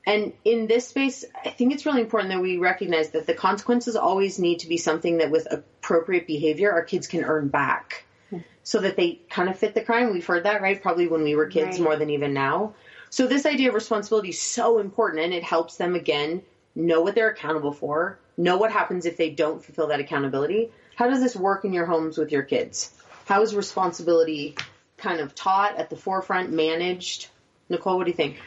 And 0.09 0.33
in 0.43 0.67
this 0.69 0.89
space, 0.89 1.27
I 1.45 1.51
think 1.51 1.75
it's 1.75 1.85
really 1.85 2.01
important 2.01 2.31
that 2.31 2.41
we 2.41 2.57
recognize 2.57 3.11
that 3.11 3.27
the 3.27 3.35
consequences 3.35 3.95
always 3.95 4.39
need 4.39 4.61
to 4.61 4.67
be 4.67 4.79
something 4.79 5.19
that 5.19 5.31
with 5.31 5.47
appropriate 5.51 6.27
behavior, 6.27 6.73
our 6.73 6.83
kids 6.83 7.07
can 7.07 7.25
earn 7.25 7.49
back. 7.49 8.07
Hmm. 8.31 8.39
So 8.63 8.81
that 8.81 8.97
they 8.97 9.21
kind 9.29 9.51
of 9.51 9.59
fit 9.59 9.75
the 9.75 9.83
crime. 9.83 10.11
We've 10.11 10.25
heard 10.25 10.45
that, 10.45 10.63
right? 10.63 10.81
Probably 10.81 11.09
when 11.09 11.25
we 11.25 11.35
were 11.35 11.47
kids 11.47 11.79
Right. 11.79 11.85
more 11.85 11.97
than 11.97 12.09
even 12.09 12.33
now. 12.33 12.73
So 13.11 13.27
this 13.27 13.45
idea 13.45 13.69
of 13.69 13.75
responsibility 13.75 14.31
is 14.31 14.41
so 14.41 14.79
important 14.79 15.25
and 15.25 15.35
it 15.35 15.43
helps 15.43 15.77
them 15.77 15.95
again 15.95 16.41
know 16.75 17.03
what 17.03 17.15
they're 17.15 17.29
accountable 17.29 17.73
for, 17.73 18.19
know 18.39 18.57
what 18.57 18.73
happens 18.73 19.05
if 19.05 19.19
they 19.19 19.29
don't 19.29 19.63
fulfill 19.63 19.89
that 19.89 20.01
accountability. 20.01 20.71
How 20.97 21.09
does 21.11 21.21
this 21.21 21.37
work 21.37 21.67
in 21.67 21.75
your 21.75 21.85
homes 21.85 22.17
with 22.17 22.33
your 22.33 22.45
kids? 22.45 22.95
How 23.27 23.43
is 23.43 23.55
responsibility 23.55 24.57
kind 24.97 25.21
of 25.21 25.35
taught 25.35 25.77
at 25.77 25.91
the 25.91 25.97
forefront, 25.97 26.51
managed? 26.51 27.29
Nicole, 27.69 27.99
what 27.99 28.05
do 28.05 28.11
you 28.11 28.17
think? 28.17 28.41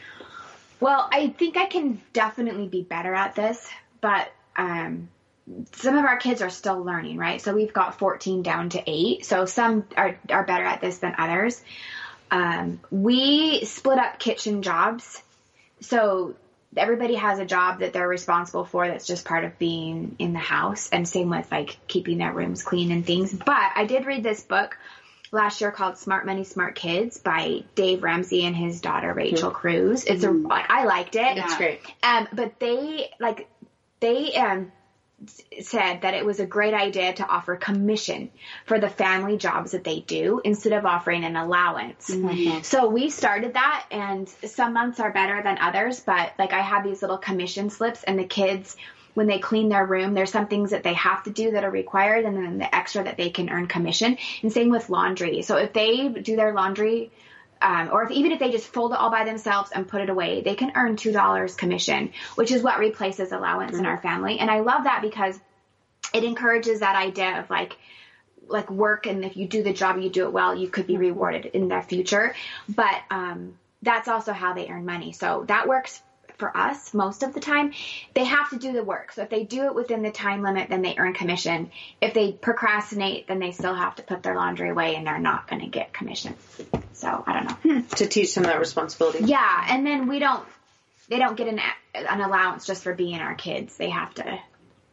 Well, 0.82 1.08
I 1.12 1.28
think 1.28 1.56
I 1.56 1.66
can 1.66 2.02
definitely 2.12 2.66
be 2.66 2.82
better 2.82 3.14
at 3.14 3.36
this, 3.36 3.70
but 4.00 4.32
um, 4.56 5.08
some 5.74 5.96
of 5.96 6.04
our 6.04 6.16
kids 6.16 6.42
are 6.42 6.50
still 6.50 6.82
learning, 6.82 7.18
right? 7.18 7.40
So 7.40 7.54
we've 7.54 7.72
got 7.72 8.00
14 8.00 8.42
down 8.42 8.70
to 8.70 8.82
8. 8.84 9.24
So 9.24 9.44
some 9.44 9.84
are, 9.96 10.18
are 10.28 10.42
better 10.42 10.64
at 10.64 10.80
this 10.80 10.98
than 10.98 11.14
others. 11.16 11.62
Um, 12.32 12.80
we 12.90 13.64
split 13.64 14.00
up 14.00 14.18
kitchen 14.18 14.62
jobs. 14.62 15.22
So 15.82 16.34
everybody 16.76 17.14
has 17.14 17.38
a 17.38 17.44
job 17.44 17.78
that 17.78 17.92
they're 17.92 18.08
responsible 18.08 18.64
for 18.64 18.88
that's 18.88 19.06
just 19.06 19.24
part 19.24 19.44
of 19.44 19.56
being 19.60 20.16
in 20.18 20.32
the 20.32 20.40
house. 20.40 20.90
And 20.90 21.06
same 21.06 21.30
with 21.30 21.48
like 21.52 21.76
keeping 21.86 22.18
their 22.18 22.32
rooms 22.32 22.64
clean 22.64 22.90
and 22.90 23.06
things. 23.06 23.32
But 23.32 23.70
I 23.76 23.84
did 23.86 24.04
read 24.04 24.24
this 24.24 24.42
book 24.42 24.76
last 25.32 25.60
year 25.60 25.72
called 25.72 25.98
Smart 25.98 26.26
Money, 26.26 26.44
Smart 26.44 26.74
Kids 26.76 27.18
by 27.18 27.64
Dave 27.74 28.02
Ramsey 28.02 28.44
and 28.44 28.54
his 28.54 28.80
daughter 28.80 29.12
Rachel 29.12 29.50
Cruz. 29.50 30.04
It's 30.04 30.22
a, 30.22 30.30
like, 30.30 30.66
I 30.70 30.84
liked 30.84 31.16
it. 31.16 31.38
It's 31.38 31.56
great. 31.56 31.80
Um, 32.02 32.28
but 32.32 32.60
they 32.60 33.10
like 33.18 33.48
they 34.00 34.34
um 34.34 34.70
said 35.60 36.02
that 36.02 36.14
it 36.14 36.26
was 36.26 36.40
a 36.40 36.46
great 36.46 36.74
idea 36.74 37.12
to 37.12 37.24
offer 37.26 37.54
commission 37.54 38.28
for 38.66 38.80
the 38.80 38.88
family 38.88 39.36
jobs 39.36 39.70
that 39.70 39.84
they 39.84 40.00
do 40.00 40.40
instead 40.44 40.72
of 40.72 40.84
offering 40.84 41.24
an 41.24 41.36
allowance. 41.36 42.12
So 42.62 42.88
we 42.88 43.08
started 43.08 43.54
that 43.54 43.86
and 43.92 44.28
some 44.28 44.72
months 44.72 44.98
are 44.98 45.12
better 45.12 45.40
than 45.42 45.58
others, 45.58 46.00
but 46.00 46.32
like 46.40 46.52
I 46.52 46.60
have 46.60 46.82
these 46.82 47.02
little 47.02 47.18
commission 47.18 47.70
slips 47.70 48.02
and 48.02 48.18
the 48.18 48.24
kids 48.24 48.76
when 49.14 49.26
they 49.26 49.38
clean 49.38 49.68
their 49.68 49.84
room, 49.84 50.14
there's 50.14 50.32
some 50.32 50.46
things 50.46 50.70
that 50.70 50.82
they 50.82 50.94
have 50.94 51.22
to 51.24 51.30
do 51.30 51.52
that 51.52 51.64
are 51.64 51.70
required 51.70 52.24
and 52.24 52.36
then 52.36 52.58
the 52.58 52.74
extra 52.74 53.04
that 53.04 53.16
they 53.16 53.30
can 53.30 53.50
earn 53.50 53.66
commission. 53.66 54.16
And 54.42 54.52
same 54.52 54.70
with 54.70 54.88
laundry. 54.88 55.42
So 55.42 55.56
if 55.56 55.72
they 55.72 56.08
do 56.08 56.36
their 56.36 56.54
laundry 56.54 57.10
um, 57.62 57.90
or 57.92 58.02
if 58.02 58.10
even 58.10 58.32
if 58.32 58.40
they 58.40 58.50
just 58.50 58.66
fold 58.66 58.92
it 58.92 58.98
all 58.98 59.10
by 59.10 59.24
themselves 59.24 59.70
and 59.72 59.86
put 59.86 60.00
it 60.00 60.10
away, 60.10 60.42
they 60.42 60.56
can 60.56 60.72
earn 60.74 60.96
two 60.96 61.12
dollars 61.12 61.54
commission, 61.54 62.12
which 62.34 62.50
is 62.50 62.62
what 62.62 62.78
replaces 62.78 63.30
allowance 63.30 63.78
in 63.78 63.86
our 63.86 63.98
family. 63.98 64.38
And 64.38 64.50
I 64.50 64.60
love 64.60 64.84
that 64.84 65.00
because 65.00 65.38
it 66.12 66.24
encourages 66.24 66.80
that 66.80 66.96
idea 66.96 67.40
of 67.40 67.48
like 67.50 67.76
like 68.48 68.70
work 68.70 69.06
and 69.06 69.24
if 69.24 69.36
you 69.36 69.46
do 69.46 69.62
the 69.62 69.72
job 69.72 69.98
you 69.98 70.10
do 70.10 70.24
it 70.24 70.32
well 70.32 70.54
you 70.54 70.68
could 70.68 70.86
be 70.86 70.96
rewarded 70.96 71.46
in 71.46 71.68
the 71.68 71.80
future 71.80 72.34
but 72.68 73.00
um, 73.08 73.56
that's 73.82 74.08
also 74.08 74.32
how 74.32 74.52
they 74.52 74.68
earn 74.68 74.84
money 74.84 75.12
so 75.12 75.44
that 75.46 75.68
works 75.68 76.02
for 76.42 76.56
us 76.56 76.92
most 76.92 77.22
of 77.22 77.34
the 77.34 77.38
time 77.38 77.72
they 78.14 78.24
have 78.24 78.50
to 78.50 78.58
do 78.58 78.72
the 78.72 78.82
work. 78.82 79.12
So 79.12 79.22
if 79.22 79.30
they 79.30 79.44
do 79.44 79.66
it 79.66 79.76
within 79.76 80.02
the 80.02 80.10
time 80.10 80.42
limit 80.42 80.68
then 80.68 80.82
they 80.82 80.96
earn 80.98 81.14
commission. 81.14 81.70
If 82.00 82.14
they 82.14 82.32
procrastinate 82.32 83.28
then 83.28 83.38
they 83.38 83.52
still 83.52 83.76
have 83.76 83.94
to 83.96 84.02
put 84.02 84.24
their 84.24 84.34
laundry 84.34 84.70
away 84.70 84.96
and 84.96 85.06
they're 85.06 85.20
not 85.20 85.46
going 85.46 85.62
to 85.62 85.68
get 85.68 85.92
commission. 85.92 86.34
So 86.94 87.22
i 87.24 87.32
don't 87.32 87.44
know. 87.44 87.74
Hmm. 87.74 87.86
To 87.94 88.08
teach 88.08 88.34
them 88.34 88.42
that 88.42 88.58
responsibility. 88.58 89.24
yeah 89.24 89.66
and 89.68 89.86
then 89.86 90.08
we 90.08 90.18
don't 90.18 90.44
they 91.08 91.20
don't 91.20 91.36
get 91.36 91.46
an 91.46 91.60
an 91.94 92.20
allowance 92.20 92.66
just 92.66 92.82
for 92.82 92.92
being 92.92 93.20
our 93.20 93.36
kids. 93.36 93.76
They 93.76 93.90
have 93.90 94.12
to 94.14 94.40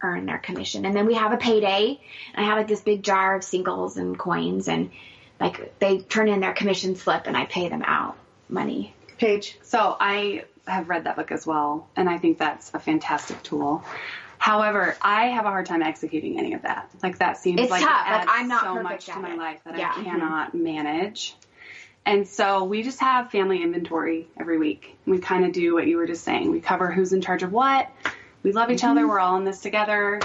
earn 0.03 0.27
their 0.27 0.37
commission. 0.37 0.85
And 0.85 0.95
then 0.95 1.07
we 1.07 1.15
have 1.15 1.31
a 1.31 1.37
payday. 1.37 1.99
I 2.35 2.43
have 2.43 2.59
like 2.59 2.67
this 2.67 2.81
big 2.81 3.01
jar 3.01 3.37
of 3.37 3.43
singles 3.43 3.97
and 3.97 4.19
coins 4.19 4.67
and 4.67 4.91
like 5.39 5.79
they 5.79 5.97
turn 5.97 6.27
in 6.27 6.41
their 6.41 6.53
commission 6.53 6.95
slip 6.95 7.25
and 7.25 7.35
i 7.35 7.45
pay 7.45 7.69
them 7.69 7.81
out 7.83 8.17
money. 8.49 8.93
Paige. 9.19 9.57
So 9.63 9.97
I 9.99 10.45
have 10.69 10.89
read 10.89 11.05
that 11.05 11.15
book 11.15 11.31
as 11.31 11.45
well, 11.45 11.87
and 11.95 12.09
I 12.09 12.17
think 12.17 12.37
that's 12.37 12.71
a 12.73 12.79
fantastic 12.79 13.41
tool. 13.43 13.83
However, 14.37 14.95
I 15.01 15.27
have 15.27 15.45
a 15.45 15.49
hard 15.49 15.65
time 15.65 15.81
executing 15.81 16.39
any 16.39 16.53
of 16.53 16.61
that. 16.61 16.89
Like 17.03 17.19
that 17.19 17.37
seems 17.37 17.59
It's 17.59 17.69
like 17.69 17.83
tough. 17.83 18.07
it 18.07 18.11
Like, 18.11 18.27
I'm 18.29 18.47
not 18.47 18.63
so 18.63 18.81
much 18.81 19.05
to 19.07 19.19
my 19.19 19.33
it. 19.33 19.37
life 19.37 19.59
that 19.65 19.77
Yeah. 19.77 19.93
I 19.95 20.03
cannot 20.03 20.53
manage. 20.53 21.35
And 22.05 22.25
so 22.25 22.63
we 22.63 22.81
just 22.81 23.01
have 23.01 23.31
family 23.31 23.61
inventory 23.61 24.29
every 24.39 24.57
week. 24.57 24.97
We 25.05 25.19
kind 25.19 25.45
of 25.45 25.51
do 25.51 25.73
what 25.73 25.85
you 25.87 25.97
were 25.97 26.07
just 26.07 26.23
saying. 26.23 26.49
We 26.51 26.61
cover 26.61 26.89
who's 26.89 27.11
in 27.11 27.21
charge 27.21 27.43
of 27.43 27.51
what. 27.51 27.89
We 28.41 28.53
love 28.53 28.71
each 28.71 28.79
mm-hmm. 28.79 28.91
other. 28.91 29.07
We're 29.07 29.19
all 29.19 29.35
in 29.37 29.43
this 29.43 29.59
together. 29.59 30.21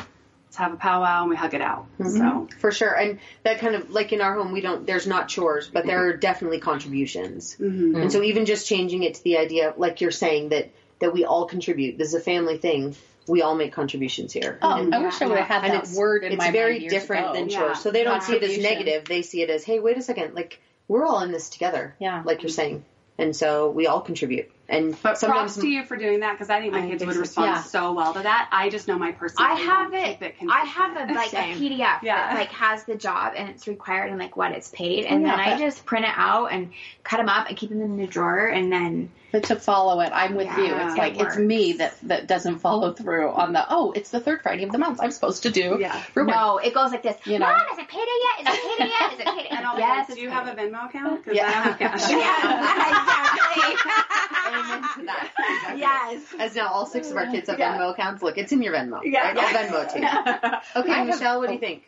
Let's 0.55 0.61
have 0.61 0.73
a 0.73 0.77
powwow 0.77 1.23
and 1.23 1.31
we 1.31 1.35
hug 1.35 1.53
it 1.55 1.61
out. 1.61 1.87
Mm-hmm. 1.99 2.17
So 2.17 2.49
For 2.61 2.71
sure. 2.71 2.93
And 2.93 3.19
that 3.43 3.59
kind 3.59 3.75
of, 3.75 3.91
like 3.91 4.13
in 4.13 4.21
our 4.21 4.35
home, 4.35 4.53
we 4.53 4.61
don't, 4.61 4.87
there's 4.87 5.05
not 5.05 5.27
chores, 5.27 5.67
but 5.67 5.85
there 5.85 5.99
mm-hmm. 5.99 6.15
are 6.15 6.17
definitely 6.17 6.61
contributions. 6.61 7.57
Mm-hmm. 7.59 7.97
And 7.97 8.13
so 8.13 8.23
even 8.23 8.47
just 8.47 8.69
changing 8.69 9.03
it 9.03 9.15
to 9.15 9.25
the 9.25 9.39
idea, 9.39 9.75
like 9.77 10.01
you're 10.01 10.13
saying, 10.13 10.51
that 10.51 10.71
that 11.01 11.13
we 11.13 11.25
all 11.25 11.47
contribute. 11.47 11.99
This 11.99 12.09
is 12.09 12.15
a 12.15 12.21
family 12.21 12.57
thing. 12.57 12.95
We 13.27 13.43
all 13.43 13.57
make 13.57 13.73
contributions 13.73 14.33
here. 14.33 14.61
Oh, 14.63 14.75
And- 14.75 14.95
I 14.95 15.01
wish 15.01 15.21
I 15.21 15.27
would 15.27 15.39
have 15.39 15.49
had 15.49 15.65
and 15.65 15.73
that 15.73 15.83
it's, 15.85 15.97
word 15.97 16.23
in 16.23 16.31
it's 16.31 16.39
my 16.39 16.53
very 16.53 16.75
mind 16.75 16.83
years 16.83 16.93
different 16.93 17.25
ago. 17.25 17.35
than 17.35 17.49
Yeah. 17.49 17.59
chores. 17.59 17.81
So 17.81 17.91
they 17.91 18.05
don't 18.05 18.23
see 18.23 18.37
it 18.37 18.43
as 18.45 18.57
negative. 18.57 19.07
They 19.07 19.23
see 19.23 19.43
it 19.43 19.51
as, 19.51 19.65
hey, 19.65 19.81
wait 19.81 19.99
a 19.99 20.03
second, 20.03 20.37
like 20.37 20.61
we're 20.87 21.05
all 21.05 21.21
in 21.23 21.33
this 21.33 21.49
together. 21.49 21.97
Yeah. 21.99 22.23
Like 22.25 22.43
you're 22.43 22.51
saying. 22.51 22.85
And 23.17 23.35
so 23.35 23.71
we 23.71 23.87
all 23.87 24.01
contribute. 24.01 24.51
And 24.69 25.01
But 25.03 25.19
sometimes 25.19 25.53
props 25.53 25.63
to 25.63 25.69
you 25.69 25.85
for 25.85 25.97
doing 25.97 26.21
that 26.21 26.33
because 26.33 26.51
I 26.51 26.61
think 26.61 26.73
my 26.73 26.81
I 26.85 26.89
kids 26.89 26.99
think 27.01 27.11
would 27.13 27.21
respond 27.21 27.47
Yeah. 27.49 27.63
so 27.63 27.93
well 27.93 28.13
to 28.15 28.21
that. 28.23 28.49
I 28.51 28.71
just 28.71 28.89
know 28.89 28.99
my 28.99 29.13
personal. 29.13 29.49
I 29.51 29.55
have 29.55 29.93
won't 29.93 30.21
it. 30.23 30.35
I 30.51 30.65
have 30.65 31.11
a 31.11 31.13
like 31.13 31.31
Same. 31.31 31.57
a 31.57 31.61
PDF 31.61 32.03
Yeah. 32.03 32.03
that 32.03 32.35
like 32.35 32.49
has 32.53 32.85
the 32.85 32.97
job 32.97 33.35
and 33.37 33.51
it's 33.51 33.69
required 33.69 34.11
and 34.11 34.19
like 34.19 34.37
what 34.37 34.53
it's 34.53 34.71
paid, 34.71 35.05
and 35.05 35.25
then 35.25 35.39
Yeah. 35.39 35.55
I 35.55 35.59
just 35.59 35.85
print 35.85 36.07
it 36.07 36.13
out 36.15 36.47
and 36.47 36.73
cut 37.05 37.19
them 37.19 37.29
up 37.29 37.49
and 37.49 37.57
keep 37.57 37.71
them 37.71 37.83
in 37.83 37.97
the 37.99 38.07
drawer, 38.07 38.47
and 38.47 38.73
then 38.73 39.05
But 39.05 39.11
to 39.41 39.57
follow 39.57 40.01
it, 40.01 40.11
I'm 40.15 40.35
with 40.35 40.49
you. 40.57 40.65
Yeah, 40.65 40.87
It's 40.87 40.95
it 40.95 40.99
like 40.99 41.19
it's 41.21 41.37
me 41.37 41.75
that 41.75 41.95
that 42.05 42.27
doesn't 42.27 42.59
follow 42.61 42.93
through 42.93 43.29
on 43.31 43.53
the 43.53 43.65
oh, 43.69 43.93
it's 43.93 44.11
the 44.11 44.21
third 44.21 44.41
Friday 44.43 44.63
of 44.65 44.73
the 44.73 44.79
month. 44.79 45.01
I'm 45.03 45.11
supposed 45.11 45.43
to 45.43 45.51
do. 45.51 45.77
Yeah. 45.81 46.03
Rumor. 46.15 46.33
no, 46.33 46.59
it 46.59 46.73
goes 46.75 46.91
like 46.93 47.03
this. 47.03 47.17
You 47.27 47.39
know. 47.39 47.47
Mom, 47.47 47.61
is 47.73 47.79
it 47.79 47.89
payday 47.89 48.07
yet? 48.39 48.49
Is 48.49 48.55
it 48.59 48.63
payday 48.79 48.91
yet? 48.91 49.13
Is 49.13 49.19
it 49.21 49.27
payday? 49.27 49.49
And 49.57 49.67
I'll 49.67 49.77
be 49.77 49.83
yes, 49.83 50.15
do 50.15 50.21
you 50.21 50.31
have 50.31 50.47
a. 50.49 50.55
Venmo 50.55 50.87
account? 50.89 51.21
Yeah. 51.31 51.49
I 51.49 51.53
don't 51.53 51.63
have 51.65 51.79
cash. 51.79 52.05
Amen 54.47 54.83
to 54.95 55.05
that. 55.07 55.75
Yes. 55.77 56.23
As 56.39 56.55
now 56.55 56.69
all 56.69 56.87
six 56.87 57.11
of 57.11 57.17
our 57.17 57.27
kids 57.27 57.49
have 57.51 57.59
Yeah. 57.59 57.77
Venmo 57.77 57.91
accounts. 57.93 58.23
Look, 58.23 58.39
it's 58.39 58.53
in 58.53 58.63
your 58.63 58.73
Venmo. 58.75 59.01
Yeah. 59.05 59.33
Right? 59.33 59.39
I'll 59.39 59.69
Venmo 59.85 59.93
too. 59.93 60.01
Okay, 60.81 60.93
I 60.93 60.99
have- 60.99 61.07
Michelle, 61.09 61.39
what 61.41 61.49
do 61.49 61.55
you 61.55 61.59
think? 61.61 61.83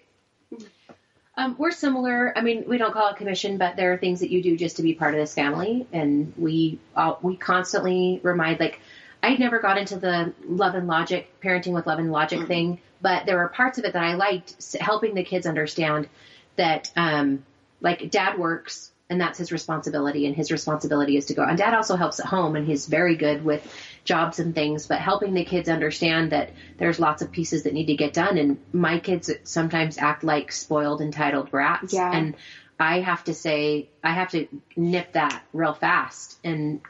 Um, 1.38 1.54
we're 1.58 1.70
similar. 1.70 2.32
I 2.36 2.40
mean, 2.40 2.64
we 2.66 2.78
don't 2.78 2.92
call 2.92 3.10
it 3.10 3.16
commission, 3.16 3.58
but 3.58 3.76
there 3.76 3.92
are 3.92 3.98
things 3.98 4.20
that 4.20 4.30
you 4.30 4.42
do 4.42 4.56
just 4.56 4.76
to 4.76 4.82
be 4.82 4.94
part 4.94 5.12
of 5.12 5.20
this 5.20 5.34
family, 5.34 5.86
and 5.92 6.32
we 6.38 6.78
uh, 6.94 7.14
we 7.20 7.36
constantly 7.36 8.20
remind. 8.22 8.58
Like, 8.58 8.80
I 9.22 9.36
never 9.36 9.58
got 9.58 9.76
into 9.76 9.98
the 9.98 10.32
love 10.46 10.74
and 10.74 10.86
logic, 10.86 11.28
parenting 11.42 11.72
with 11.72 11.86
love 11.86 11.98
and 11.98 12.10
logic 12.10 12.46
thing, 12.46 12.80
but 13.02 13.26
there 13.26 13.36
were 13.36 13.48
parts 13.48 13.78
of 13.78 13.84
it 13.84 13.92
that 13.92 14.02
I 14.02 14.14
liked, 14.14 14.74
helping 14.80 15.14
the 15.14 15.24
kids 15.24 15.46
understand 15.46 16.08
that, 16.56 16.90
um, 16.96 17.44
like, 17.82 18.10
dad 18.10 18.38
works. 18.38 18.90
And 19.08 19.20
that's 19.20 19.38
his 19.38 19.52
responsibility, 19.52 20.26
and 20.26 20.34
his 20.34 20.50
responsibility 20.50 21.16
is 21.16 21.26
to 21.26 21.34
go. 21.34 21.44
And 21.44 21.56
dad 21.56 21.74
also 21.74 21.94
helps 21.94 22.18
at 22.18 22.26
home, 22.26 22.56
and 22.56 22.66
he's 22.66 22.86
very 22.86 23.14
good 23.14 23.44
with 23.44 23.62
jobs 24.04 24.40
and 24.40 24.52
things, 24.52 24.88
but 24.88 24.98
helping 24.98 25.32
the 25.32 25.44
kids 25.44 25.68
understand 25.68 26.32
that 26.32 26.50
there's 26.78 26.98
lots 26.98 27.22
of 27.22 27.30
pieces 27.30 27.62
that 27.62 27.72
need 27.72 27.86
to 27.86 27.94
get 27.94 28.12
done. 28.12 28.36
And 28.36 28.58
my 28.72 28.98
kids 28.98 29.30
sometimes 29.44 29.98
act 29.98 30.24
like 30.24 30.50
spoiled, 30.50 31.00
entitled 31.00 31.52
brats. 31.52 31.92
Yeah. 31.92 32.10
And 32.12 32.34
I 32.80 33.00
have 33.00 33.22
to 33.24 33.34
say, 33.34 33.90
I 34.02 34.12
have 34.12 34.30
to 34.32 34.48
nip 34.76 35.12
that 35.12 35.40
real 35.52 35.74
fast. 35.74 36.38
And 36.42 36.80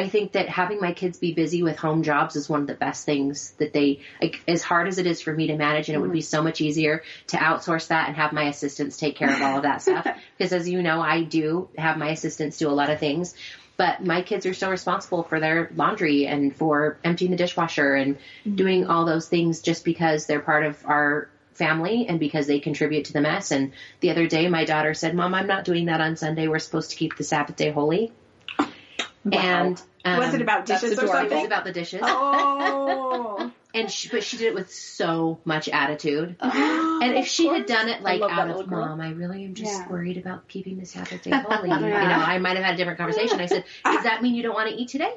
I 0.00 0.08
think 0.08 0.32
that 0.32 0.48
having 0.48 0.80
my 0.80 0.92
kids 0.92 1.18
be 1.18 1.34
busy 1.34 1.62
with 1.62 1.76
home 1.76 2.02
jobs 2.02 2.34
is 2.34 2.48
one 2.48 2.62
of 2.62 2.66
the 2.66 2.74
best 2.74 3.04
things 3.04 3.50
that 3.58 3.74
they, 3.74 4.00
like, 4.20 4.40
as 4.48 4.62
hard 4.62 4.88
as 4.88 4.98
it 4.98 5.06
is 5.06 5.20
for 5.20 5.32
me 5.32 5.48
to 5.48 5.56
manage, 5.56 5.88
and 5.88 5.96
it 5.96 6.00
would 6.00 6.10
be 6.10 6.20
mm-hmm. 6.20 6.24
so 6.24 6.42
much 6.42 6.60
easier 6.60 7.02
to 7.28 7.36
outsource 7.36 7.88
that 7.88 8.08
and 8.08 8.16
have 8.16 8.32
my 8.32 8.44
assistants 8.44 8.96
take 8.96 9.16
care 9.16 9.30
of 9.30 9.42
all 9.42 9.58
of 9.58 9.64
that 9.64 9.82
stuff. 9.82 10.06
Because 10.38 10.52
as 10.52 10.68
you 10.68 10.82
know, 10.82 11.02
I 11.02 11.22
do 11.22 11.68
have 11.76 11.98
my 11.98 12.10
assistants 12.10 12.56
do 12.56 12.68
a 12.68 12.72
lot 12.72 12.90
of 12.90 12.98
things 12.98 13.34
but 13.76 14.04
my 14.04 14.20
kids 14.20 14.44
are 14.44 14.52
still 14.52 14.68
responsible 14.68 15.22
for 15.22 15.40
their 15.40 15.70
laundry 15.74 16.26
and 16.26 16.54
for 16.54 16.98
emptying 17.02 17.30
the 17.30 17.36
dishwasher 17.38 17.94
and 17.94 18.16
mm-hmm. 18.16 18.54
doing 18.54 18.86
all 18.86 19.06
those 19.06 19.26
things 19.26 19.62
just 19.62 19.86
because 19.86 20.26
they're 20.26 20.40
part 20.40 20.66
of 20.66 20.84
our 20.84 21.30
family 21.54 22.06
and 22.06 22.20
because 22.20 22.46
they 22.46 22.60
contribute 22.60 23.06
to 23.06 23.14
the 23.14 23.22
mess. 23.22 23.52
And 23.52 23.72
the 24.00 24.10
other 24.10 24.26
day, 24.26 24.48
my 24.48 24.66
daughter 24.66 24.92
said, 24.92 25.14
"Mom, 25.14 25.34
I'm 25.34 25.46
not 25.46 25.64
doing 25.64 25.86
that 25.86 26.02
on 26.02 26.16
Sunday. 26.16 26.46
We're 26.46 26.58
supposed 26.58 26.90
to 26.90 26.96
keep 26.96 27.16
the 27.16 27.24
Sabbath 27.24 27.56
day 27.56 27.70
holy." 27.70 28.12
And 29.24 29.82
um, 30.04 30.18
Was 30.18 30.34
it 30.34 30.40
about 30.40 30.66
dishes 30.66 30.92
or 30.98 31.06
something? 31.06 31.30
It 31.30 31.34
was 31.34 31.44
about 31.44 31.64
the 31.64 31.72
dishes, 31.72 32.00
Oh. 32.02 33.52
and 33.74 33.90
she, 33.90 34.08
but 34.08 34.24
she 34.24 34.38
did 34.38 34.48
it 34.48 34.54
with 34.54 34.72
so 34.72 35.40
much 35.44 35.68
attitude. 35.68 36.36
And 37.02 37.14
if 37.14 37.28
she 37.28 37.46
had 37.46 37.64
done 37.64 37.88
it 37.88 38.02
like 38.02 38.20
out 38.20 38.46
little 38.46 38.60
of 38.60 38.68
girl. 38.68 38.84
mom, 38.86 39.00
I 39.00 39.12
really 39.12 39.46
am 39.46 39.54
just 39.54 39.80
Yeah. 39.80 39.88
worried 39.88 40.18
about 40.18 40.48
keeping 40.48 40.76
the 40.76 40.84
Sabbath 40.84 41.22
day 41.22 41.30
holy. 41.30 41.70
You 41.70 41.78
know, 41.78 41.78
I 41.78 42.36
might 42.36 42.56
have 42.56 42.64
had 42.66 42.74
a 42.74 42.76
different 42.76 42.98
conversation. 42.98 43.40
I 43.40 43.46
said, 43.46 43.64
"Does 43.84 44.02
that 44.04 44.20
mean 44.20 44.34
you 44.34 44.42
don't 44.42 44.52
want 44.52 44.68
to 44.68 44.74
eat 44.76 44.88
today?" 44.90 45.10